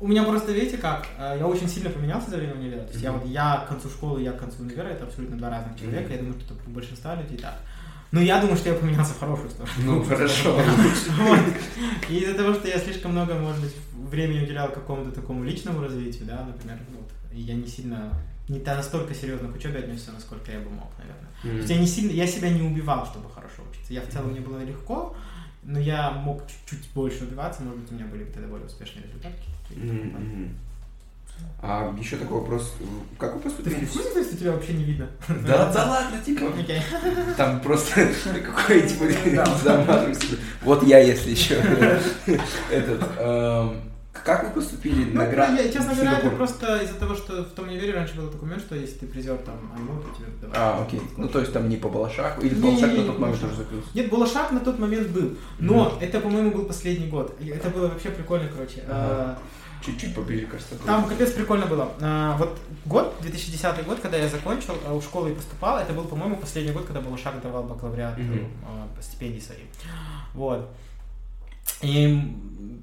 [0.00, 2.80] у меня просто, видите как, э, я очень сильно поменялся за время универа.
[2.84, 3.20] То есть я Мгм.
[3.20, 6.04] вот я к концу школы, я к концу универа, это абсолютно два разных человека.
[6.04, 6.12] Мгм.
[6.12, 7.58] Я думаю, что это у большинства людей так.
[8.12, 9.72] Но я думаю, что я поменялся в хорошую сторону.
[9.84, 10.58] Ну, хорошо.
[12.08, 13.74] И из-за того, что я слишком много, может быть,
[14.10, 18.10] времени уделял какому-то такому личному развитию, да, например, вот, я не сильно,
[18.48, 21.30] не настолько серьезно к учебе отнесся, насколько я бы мог, наверное.
[21.42, 23.92] То есть я не сильно, я себя не убивал, чтобы хорошо учиться.
[23.92, 25.14] Я в целом мне было легко,
[25.62, 29.04] но я мог чуть-чуть больше убиваться, может быть, у меня были бы тогда более успешные
[29.04, 29.34] результаты.
[31.62, 32.74] А еще такой вопрос.
[33.18, 33.84] Как вы Ты поступили?
[33.84, 35.08] в курсе, то есть, тебя вообще не видно?
[35.46, 36.52] Да, да ладно, типа.
[37.36, 38.10] Там просто
[38.44, 39.06] какой типа
[39.62, 40.36] замазывайся.
[40.62, 41.54] Вот я, если еще
[42.70, 43.02] этот.
[44.20, 45.58] Эм, как вы поступили Ну, на грант?
[45.60, 48.74] я, честно говоря, это просто из-за того, что в том универе раньше был документ, что
[48.76, 50.56] если ты призер там АМО, то тебе давай.
[50.56, 51.00] А, окей.
[51.16, 53.54] Ну, то есть там не по Балашаху, или Не, Балашах не, на тот момент уже
[53.54, 53.88] закрылся?
[53.94, 57.36] Нет, Балашах на тот момент был, но это, по-моему, был последний год.
[57.40, 58.82] Это было вообще прикольно, короче.
[58.86, 58.92] Ага.
[58.96, 59.38] А,
[59.84, 60.74] Чуть-чуть поближе, кажется.
[60.84, 61.90] Там капец прикольно было.
[62.02, 66.04] А, вот год, 2010 год, когда я закончил, а, у школы и поступал, это был,
[66.04, 68.46] по-моему, последний год, когда Балашах давал бакалавриат Мгм.
[68.66, 69.60] а, по стипендии свои.
[70.34, 70.68] Вот.
[71.82, 72.36] И,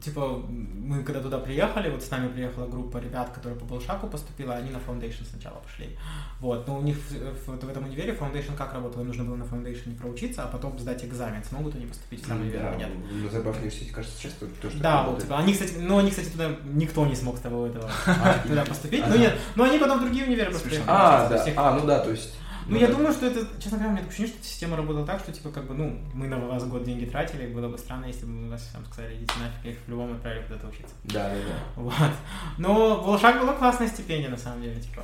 [0.04, 4.56] типа, мы когда туда приехали, вот с нами приехала группа ребят, которые по Балшаку поступила,
[4.56, 5.98] они на Foundation сначала пошли.
[6.40, 7.12] Вот, но у них в,
[7.52, 9.02] в- в этом универе Foundation как работало?
[9.02, 12.42] Им нужно было на Foundation проучиться, а потом сдать экзамен, смогут они поступить в сам
[12.42, 12.90] универ Да, нет.
[13.24, 16.30] на Забав университете, кажется, часто тоже Да, так вот, типа, они, кстати, ну, они, кстати,
[16.30, 17.90] туда, никто не смог с того этого
[18.48, 19.04] туда поступить.
[19.08, 21.86] Ну, нет, но они потом в другие универы просто приехали А, то да, а, ну
[21.86, 22.34] да, то есть...
[22.70, 22.94] Ну, я да.
[22.94, 25.50] думаю, что это, честно говоря, у меня такое ощущение, что система работала так, что, типа,
[25.52, 28.50] как бы, ну, мы на вас год деньги тратили, было бы странно, если бы мы
[28.50, 30.94] вас всем сказали, идите нафиг, я их по-любому отправили куда-то учиться.
[31.06, 31.82] Да, да, да.
[31.82, 31.94] Вот.
[32.58, 35.04] Но в Волшак была классная стипендия, на самом деле, типа,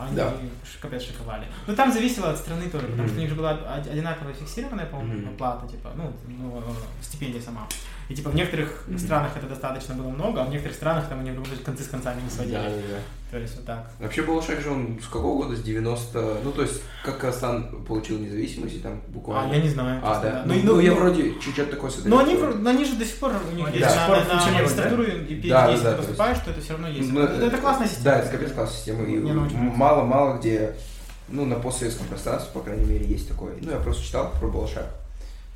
[0.00, 0.34] они Да.
[0.80, 1.44] капец шиковали.
[1.66, 4.86] Но там зависело от страны тоже, потому что у них же была од- одинаковая фиксированная,
[4.86, 5.34] по-моему, Мгм.
[5.34, 6.62] оплата, типа, ну, ну, э,
[7.02, 7.66] стипендия сама.
[8.08, 11.30] И, типа, в некоторых странах это достаточно было много, а в некоторых странах там они
[11.30, 12.54] вроде концы с концами не сводили.
[12.56, 12.98] Да, да, да.
[13.30, 13.90] То есть вот так.
[14.00, 15.54] Вообще Балашах же он с какого года?
[15.54, 16.38] С 90...
[16.42, 19.52] Ну, то есть, как Казахстан получил независимость, и там А, буквально...
[19.52, 20.00] я не знаю.
[20.02, 20.42] А, честно, да.
[20.46, 22.96] Ну, Ну, ну, ну, я ну, вроде чуть-чуть такой Но они, вро- но они же
[22.96, 25.10] до сих пор, у них Они есть до сих на, пор на- на магистратуру и
[25.34, 27.12] PhD, Да, да, если да, ты поступаешь, то это все равно есть.
[27.12, 28.04] Ну, это, это классная система.
[28.04, 29.04] Да, это капец классная система.
[29.04, 30.74] И мало-мало где,
[31.28, 33.56] ну, на постсоветском пространстве, по крайней мере, есть такое.
[33.60, 34.86] Ну, я просто читал про Балашах.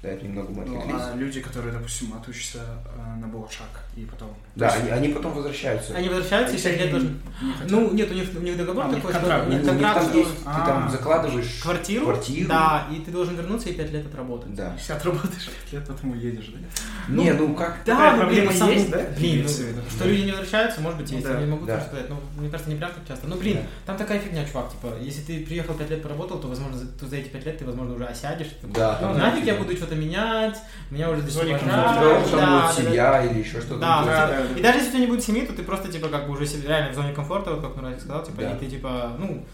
[0.02, 2.58] Да, это немного мы Ну, а люди, которые, допустим, отучатся
[2.96, 4.34] э, на Балашак и потом...
[4.56, 5.94] Да, есть они, они потом возвращаются.
[5.94, 7.08] Они возвращаются, и если 5 лет они должны...
[7.10, 7.70] не.
[7.70, 9.50] Ну, нет, у них, у них договор А, такой, контракт, что...
[9.50, 10.66] У у них контракт, там что есть, ты А.
[10.66, 12.48] там закладываешь квартиру, квартиру.
[12.48, 14.54] да, и ты должен вернуться и 5 лет отработать.
[14.56, 14.74] Да.
[14.76, 17.12] Если отработаешь 5 лет, потом уедешь, да?
[17.14, 17.76] Не, ну как...
[17.86, 19.06] Да, ну, блин, проблема на самом- есть, да?
[19.16, 21.74] Блин, ну, что люди не возвращаются, может быть, Ну есть, да, я не могу да.
[21.76, 23.28] тоже сказать, но мне кажется, не прям так часто.
[23.28, 26.76] Ну, блин, там такая фигня, чувак, типа, если ты приехал 5 лет поработал, то, возможно,
[26.76, 28.48] за, то за эти 5 лет ты, возможно, уже осядешь.
[28.62, 30.58] Да, Ну, нафиг я буду что-то менять,
[30.90, 31.62] меня уже здесь уважают.
[31.66, 32.38] да, будет да,
[32.68, 32.72] да.
[32.72, 33.78] семья или еще что-то.
[33.80, 34.58] Да, да, да.
[34.58, 36.44] и даже если у тебя не будет семьи, то ты просто, типа, как бы уже
[36.66, 38.50] реально в зоне комфорта, вот как Нурай сказал, типа, Да.
[38.52, 39.44] и ты, типа, ну,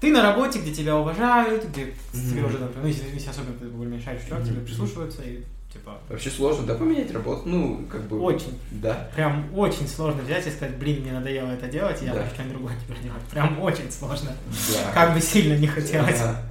[0.00, 3.58] ты на работе, где тебя уважают, где к тебе уже, например, ну, если, если особенно
[3.58, 4.66] ты более мешаешь чувак, тебе Мгм.
[4.66, 7.42] прислушиваются, и, типа, Вообще сложно, да, поменять работу?
[7.46, 8.20] Ну, как бы...
[8.20, 9.08] очень, Да.
[9.16, 12.20] прям очень сложно взять и сказать, блин, мне надоело это делать, я Да.
[12.22, 13.22] хочу что-нибудь другое теперь делать.
[13.30, 14.32] Прям очень сложно.
[14.72, 14.92] Да.
[14.92, 16.20] Как бы сильно не хотелось.
[16.20, 16.42] Ага.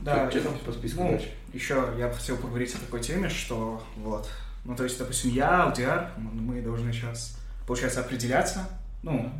[0.00, 0.30] Да.
[0.30, 1.28] Что по списку Ну, дальше?
[1.52, 4.28] еще я хотел поговорить о такой теме, что вот,
[4.64, 8.68] ну, то есть, допустим, я, Алдиар, мы должны сейчас, получается, определяться,
[9.02, 9.30] ну,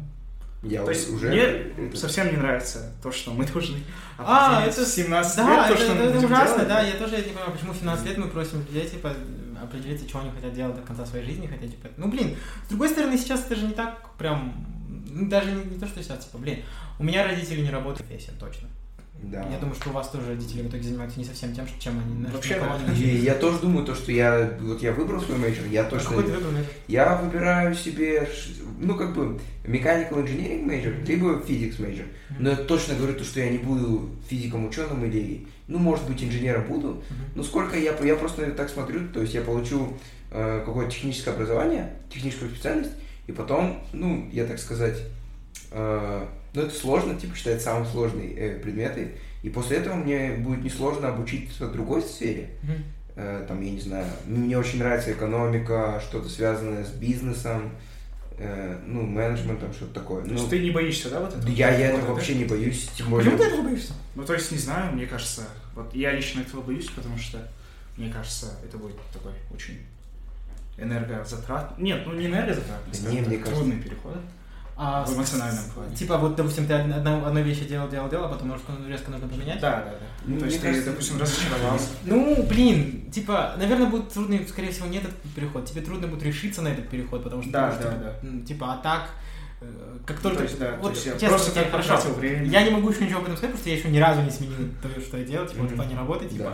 [0.62, 1.28] Я то есть уже...
[1.28, 3.78] мне это- совсем не нравится то, что мы должны
[4.18, 6.68] А, это- в 17 Да, лет, то, это, что мы это ужасно, делать.
[6.68, 9.12] да, я тоже не понимаю, почему в 17 лет мы просим людей, типа,
[9.62, 12.36] определиться, что они хотят делать до конца своей жизни, хотя, типа, ну, блин,
[12.66, 14.66] с другой стороны, сейчас это же не так прям,
[15.08, 16.62] ну, даже не, не то, что сейчас, типа, блин,
[16.98, 18.68] у меня родители не работают профессии, точно.
[19.30, 19.46] Да.
[19.50, 22.26] Я думаю, что у вас тоже родители в итоге занимаются не совсем тем, чем они
[22.26, 22.60] Вообще,
[22.92, 23.22] учились.
[23.22, 26.24] я тоже думаю, то, что я, вот я выбрал свой major, я А точно, Какой
[26.24, 26.52] ты выбрал?
[26.88, 28.28] Я выбираю себе,
[28.78, 32.06] ну, как бы, mechanical engineering major, либо physics major.
[32.38, 36.22] Но я точно говорю то, что я не буду физиком, ученым или, ну, может быть,
[36.22, 37.02] инженером буду.
[37.34, 39.96] Ну, сколько я, я просто так смотрю, то есть я получу
[40.30, 42.92] э, какое-то техническое образование, техническую специальность,
[43.26, 44.98] и потом, ну, я так сказать,
[45.70, 50.62] э, ну, это сложно, типа, считать самые сложные э, предметы, и после этого мне будет
[50.64, 52.50] несложно обучиться другой сфере.
[53.16, 57.70] Э, там, я не знаю, мне очень нравится экономика, что-то связанное с бизнесом,
[58.38, 60.22] э, ну, менеджментом, что-то такое.
[60.22, 61.48] То Ну, есть ты не боишься, да, вот этого?
[61.50, 62.12] я, я Вот этого это?
[62.14, 63.30] вообще не боюсь, тем более...
[63.30, 63.92] Почему ты этого боишься?
[64.14, 65.42] Ну, то есть, не знаю, мне кажется,
[65.74, 67.38] вот я лично этого боюсь, потому что,
[67.96, 69.78] мне кажется, это будет такой очень
[70.76, 71.78] энергозатрат.
[71.78, 74.16] Нет, ну не скажем не, мне кажется- трудный переход.
[74.76, 75.94] А, В эмоциональном плане.
[75.94, 79.28] Типа, вот, допустим, ты одну, одну вещь делал, делал, делал, а потом резко, резко нужно
[79.28, 79.60] поменять?
[79.60, 80.06] Да, да, да.
[80.24, 81.86] Ну, то есть ты, кажется, допустим, разочаровался.
[82.04, 85.64] Ну, блин, типа, наверное, будет трудно, скорее всего, не этот переход.
[85.64, 88.28] Тебе трудно будет решиться на этот переход, потому что, Да, да, да.
[88.28, 89.10] м, типа, а так,
[89.60, 89.66] э,
[90.06, 90.38] как Ну, только...
[90.38, 92.12] то есть, да, вот, то есть честно, просто тебе так хорошо.
[92.14, 92.44] время.
[92.46, 94.30] Я не могу еще ничего об этом сказать, потому что я еще ни разу не
[94.30, 96.44] сменил то, что я делал, типа, вот в плане работы, типа.
[96.44, 96.52] Да.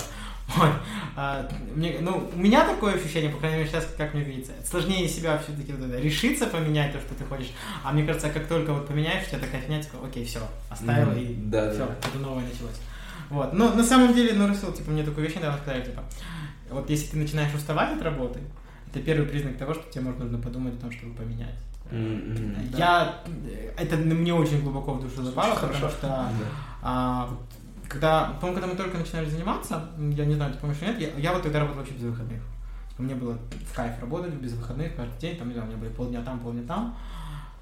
[0.57, 0.71] Вот.
[1.17, 5.09] А, мне, ну, у меня такое ощущение, по крайней мере, сейчас, как мне видится, сложнее
[5.09, 7.53] себя все-таки вот это, решиться поменять то, что ты хочешь.
[7.85, 11.11] А мне кажется, как только вот поменяешь, у тебя такая фигня, типа, окей, все, оставил,
[11.11, 11.19] Мгм.
[11.19, 11.95] и Да, все, да.
[12.03, 12.81] что-то новое началось.
[13.29, 13.53] Вот.
[13.53, 16.03] Но на самом деле, ну, Расул, типа, мне такую вещь недавно сказали, типа,
[16.71, 18.41] вот если ты начинаешь уставать от работы,
[18.89, 21.55] это первый признак того, что тебе, может, нужно подумать о том, чтобы поменять.
[21.93, 23.17] М, Я...
[23.77, 25.91] Это мне очень глубоко в душу запало, потому что...
[26.03, 26.29] да.
[26.83, 27.29] А,
[27.91, 31.21] когда, по-моему, когда мы только начинали заниматься, я не знаю, ты помнишь или нет, я,
[31.21, 32.41] я вот тогда работал вообще без выходных.
[32.91, 33.37] Типа, мне было
[33.71, 36.39] в кайф работать без выходных каждый день, там, не знаю, у меня были полдня там,
[36.39, 36.97] полдня там.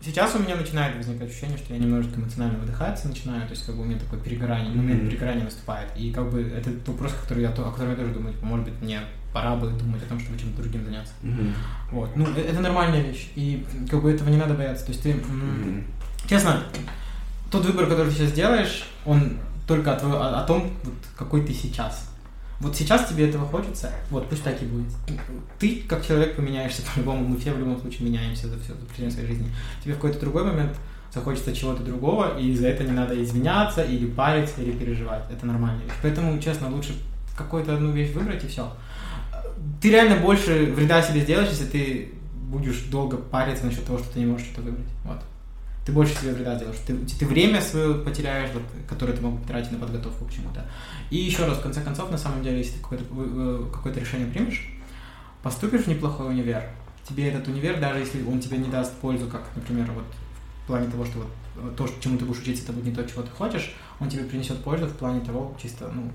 [0.00, 3.74] Сейчас у меня начинает возникать ощущение, что я немножко эмоционально выдыхаться начинаю, то есть как
[3.74, 5.10] бы у меня такое перегорание, момент Мгм.
[5.10, 5.88] перегорания наступает.
[5.96, 8.80] И как бы это вопрос, который я, о котором я тоже думаю, типа, может быть,
[8.82, 9.00] мне
[9.32, 11.12] пора бы думать о том, чтобы чем-то другим заняться.
[11.22, 11.52] Мгм.
[11.90, 12.14] Вот.
[12.16, 14.84] Ну, э- это нормальная вещь, и как бы этого не надо бояться.
[14.86, 15.84] То есть ты, Мгм.
[16.28, 16.62] честно,
[17.50, 19.38] тот выбор, который ты сейчас делаешь, он
[19.68, 22.10] только о, о- о том, вот, какой ты сейчас.
[22.60, 24.92] Вот сейчас тебе этого хочется, вот пусть так и будет.
[25.60, 29.10] Ты как человек поменяешься по-любому, мы все в любом случае меняемся за все за протяжении
[29.10, 29.54] своей жизни.
[29.84, 30.72] Тебе в какой-то другой момент
[31.14, 35.22] захочется чего-то другого, и за это не надо извиняться или париться, или переживать.
[35.30, 35.94] Это нормальная вещь.
[36.02, 36.94] Поэтому, честно, лучше
[37.36, 38.72] какую-то одну вещь выбрать и все.
[39.80, 44.20] Ты реально больше вреда себе сделаешь, если ты будешь долго париться насчет того, что ты
[44.20, 44.86] не можешь что-то выбрать.
[45.04, 45.18] Вот.
[45.88, 46.76] Ты больше себе вреда сделаешь.
[46.86, 50.66] Ты, ты время свое потеряешь, вот, которое ты мог тратить на подготовку к чему-то.
[51.08, 54.26] И еще раз, в конце концов, на самом деле, если ты какое-то, э, какое-то решение
[54.26, 54.68] примешь,
[55.42, 56.62] поступишь в неплохой универ,
[57.08, 60.04] тебе этот универ, даже если он тебе не даст пользу, как, например, вот
[60.64, 63.02] в плане того, что вот э, то, чему ты будешь учиться, это будет не то,
[63.04, 66.12] чего ты хочешь, он тебе принесет пользу в плане того, чисто, ну,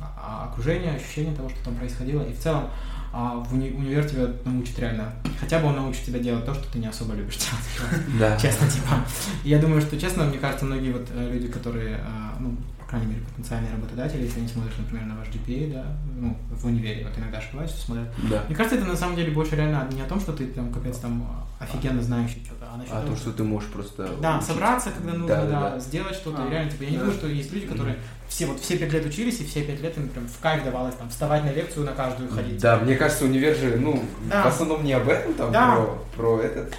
[0.00, 2.70] а- окружения, ощущения того, что там происходило, и в целом
[3.12, 6.70] а, в уни- универ тебя научит реально, хотя бы он научит тебя делать то, что
[6.72, 8.04] ты не особо любишь делать.
[8.18, 8.36] Да.
[8.38, 9.04] Честно, типа.
[9.44, 12.00] И Я думаю, что, честно, мне кажется, многие вот э, люди, которые, э,
[12.40, 15.84] ну, по крайней мере, потенциальные работодатели, если они смотрят, например, на ваш GPA, да,
[16.16, 18.08] ну, в универе, вот иногда ошибаюсь, что смотрят.
[18.30, 18.42] Да.
[18.48, 20.98] Мне кажется, это на самом деле больше реально не о том, что ты там, капец,
[20.98, 24.08] там, офигенно знающий что-то, а насчет А того, то, что ты можешь просто...
[24.20, 25.78] да, собраться, когда нужно, Да, да, да, да.
[25.80, 26.44] сделать что-то.
[26.46, 27.02] А, реально, типа, я не да.
[27.04, 27.96] думаю, что есть люди, которые
[28.30, 30.94] все вот все пять лет учились, и все пять лет им прям в кайф давалось
[30.94, 32.58] там вставать на лекцию на каждую ходить.
[32.62, 34.44] Да, мне кажется, универ же, ну, Да.
[34.44, 35.74] в основном не об этом, там, Да.
[35.74, 36.72] про, про этот.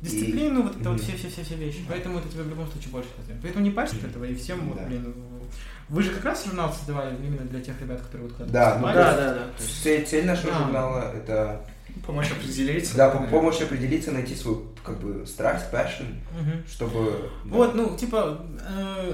[0.00, 1.08] Дисциплину, вот это вот Мгм.
[1.18, 1.84] все-все-все вещи.
[1.88, 3.42] Поэтому это тебе в любом случае больше развивает.
[3.42, 4.84] Поэтому не парься от этого, и всем, вот, Да.
[4.84, 5.12] блин,
[5.88, 8.82] вы же как раз журнал создавали именно для тех ребят, которые вот куда-то Да, ну
[8.84, 8.94] поступали.
[8.96, 9.44] да, да, да.
[9.82, 10.58] Цель, цель нашего Да.
[10.58, 11.62] журнала это
[12.06, 12.94] Помочь определить.
[12.94, 16.62] да, по- помочь определиться, найти свою как бы страсть, passion, Мгм.
[16.70, 17.56] чтобы да.
[17.56, 19.12] Вот, ну, типа, э,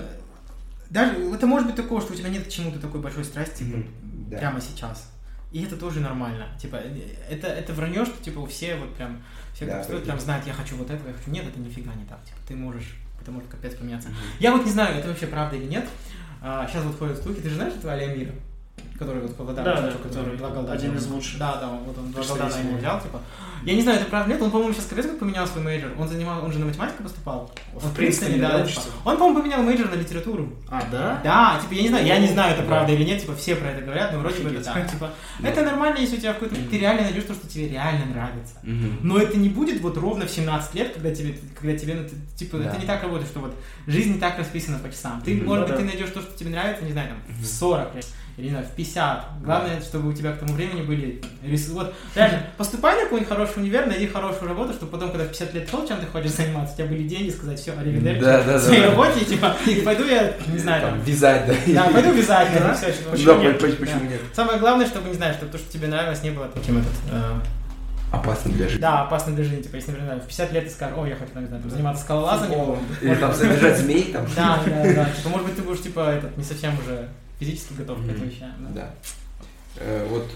[0.92, 3.86] даже это может быть такое, что у тебя нет к чему-то такой большой страсти Мгм.
[4.30, 4.38] Да.
[4.38, 5.10] прямо сейчас.
[5.50, 6.46] И это тоже нормально.
[6.60, 6.76] Типа,
[7.28, 9.22] это, это вранье, что типа все вот прям,
[9.54, 11.30] все, Да, это- прям знают, я хочу вот этого, я хочу.
[11.30, 12.24] Нет, это нифига не так.
[12.24, 14.08] Типа, ты можешь, это может капец поменяться.
[14.08, 14.18] Мгм.
[14.38, 15.86] Я вот не знаю, это вообще правда или нет.
[16.40, 17.40] сейчас вот ходят слухи.
[17.40, 18.32] Ты же знаешь этого Алия Мира?
[19.02, 20.72] Который вот Павлодар, Да, да, чувак, который два голдана.
[20.74, 21.38] один из лучших.
[21.38, 22.48] Да, да, вот он два Представителей.
[22.48, 23.20] голдана ему взял, типа.
[23.64, 24.42] Я не знаю, это правда нет.
[24.42, 25.90] Он, по-моему, сейчас капец как поменял свой major.
[25.98, 27.52] Он занимал, он же на математику поступал.
[27.74, 28.80] В Принстоне, да, да, да, типа.
[29.04, 30.52] Он, по-моему, поменял major на литературу.
[30.68, 31.20] А, да?
[31.22, 32.68] Да, типа, я не знаю, я не знаю, это Да.
[32.68, 35.48] правда или нет, типа, все про это говорят, но вроде бы это типа, Да.
[35.48, 38.54] это нормально, если у тебя какой-то, ты реально найдешь то, что тебе реально нравится.
[39.00, 42.14] Но это не будет вот ровно в 17 лет, когда тебе, когда тебе, ну, ты,
[42.36, 42.64] типа, Да.
[42.70, 43.54] это не так работает, что вот
[43.86, 45.22] жизнь не так расписана по часам.
[45.24, 45.82] Ты, может быть, Да-да.
[45.82, 47.44] ты найдешь то, что тебе нравится, не знаю, там, в Мгм.
[47.44, 48.06] 40 лет,
[48.38, 49.24] или, знаю, в 50.
[49.42, 51.74] Главное, чтобы у тебя к тому времени были ресурсы.
[51.74, 55.54] Вот, реально, поступай на какой-нибудь хороший универ, найди хорошую работу, чтобы потом, когда в 50
[55.54, 58.58] лет шел, чем ты хочешь заниматься, у тебя были деньги, сказать, все, аривидерчи, Да, да,
[58.58, 58.90] в своей да.
[58.90, 59.54] работе, и, типа,
[59.84, 61.54] пойду я, не знаю, Там, там, вязать, да.
[61.74, 62.60] да, пойду вязать, Да?
[62.68, 62.86] да, все,
[63.26, 63.58] Да, нет?
[63.58, 64.06] почему почему Да.
[64.06, 64.20] нет?
[64.34, 67.32] Самое главное, чтобы, не знаю, чтобы то, что тебе нравилось, не было таким этот, э,
[68.12, 68.80] Опасно для жизни.
[68.80, 69.62] да, опасно для жизни.
[69.62, 72.02] Типа, если, например, в 50 лет ты скажешь, о, я хочу, там, не знаю, заниматься
[72.04, 72.78] скалолазанием.
[73.00, 74.26] Или там содержать змей, там.
[74.36, 75.04] Да, да, да.
[75.16, 77.08] Типа, может быть, ты будешь, типа, этот, не совсем уже
[77.44, 78.52] физически готов к этим вещам.
[78.60, 78.70] да.
[78.74, 78.94] Да.
[79.76, 80.30] Э, Вот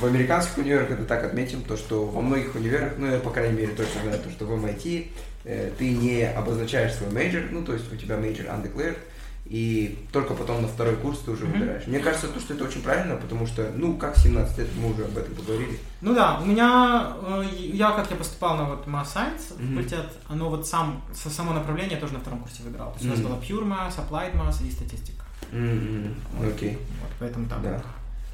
[0.00, 3.56] в американских универах это так отметим, то что во многих универах, ну я по крайней
[3.56, 5.08] мере точно знаю, то, что в MIT
[5.44, 8.98] э, ты не обозначаешь свой major, ну то есть у тебя major undeclared,
[9.44, 11.52] и только потом на второй курс ты уже Мгм.
[11.60, 11.86] выбираешь.
[11.86, 14.90] Мне кажется, то, что это очень правильно, потому что, ну, как в 17 лет, мы
[14.92, 15.78] уже об этом поговорили.
[16.00, 19.76] Ну да, у меня, э, я как я поступал на вот Math Science Мгм.
[19.76, 22.90] факультет, оно вот сам, само направление я тоже на втором курсе выбирал.
[22.90, 25.15] То есть у нас была Pure Math, Applied Math и статистика.
[25.52, 26.48] Вот.
[26.54, 27.62] Окей, Вот, поэтому там.
[27.62, 27.82] да,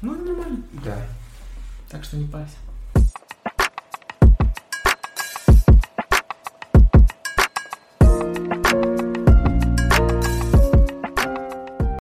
[0.01, 0.57] Ну, нормально.
[0.83, 0.97] да.
[1.89, 2.55] Так что не парься.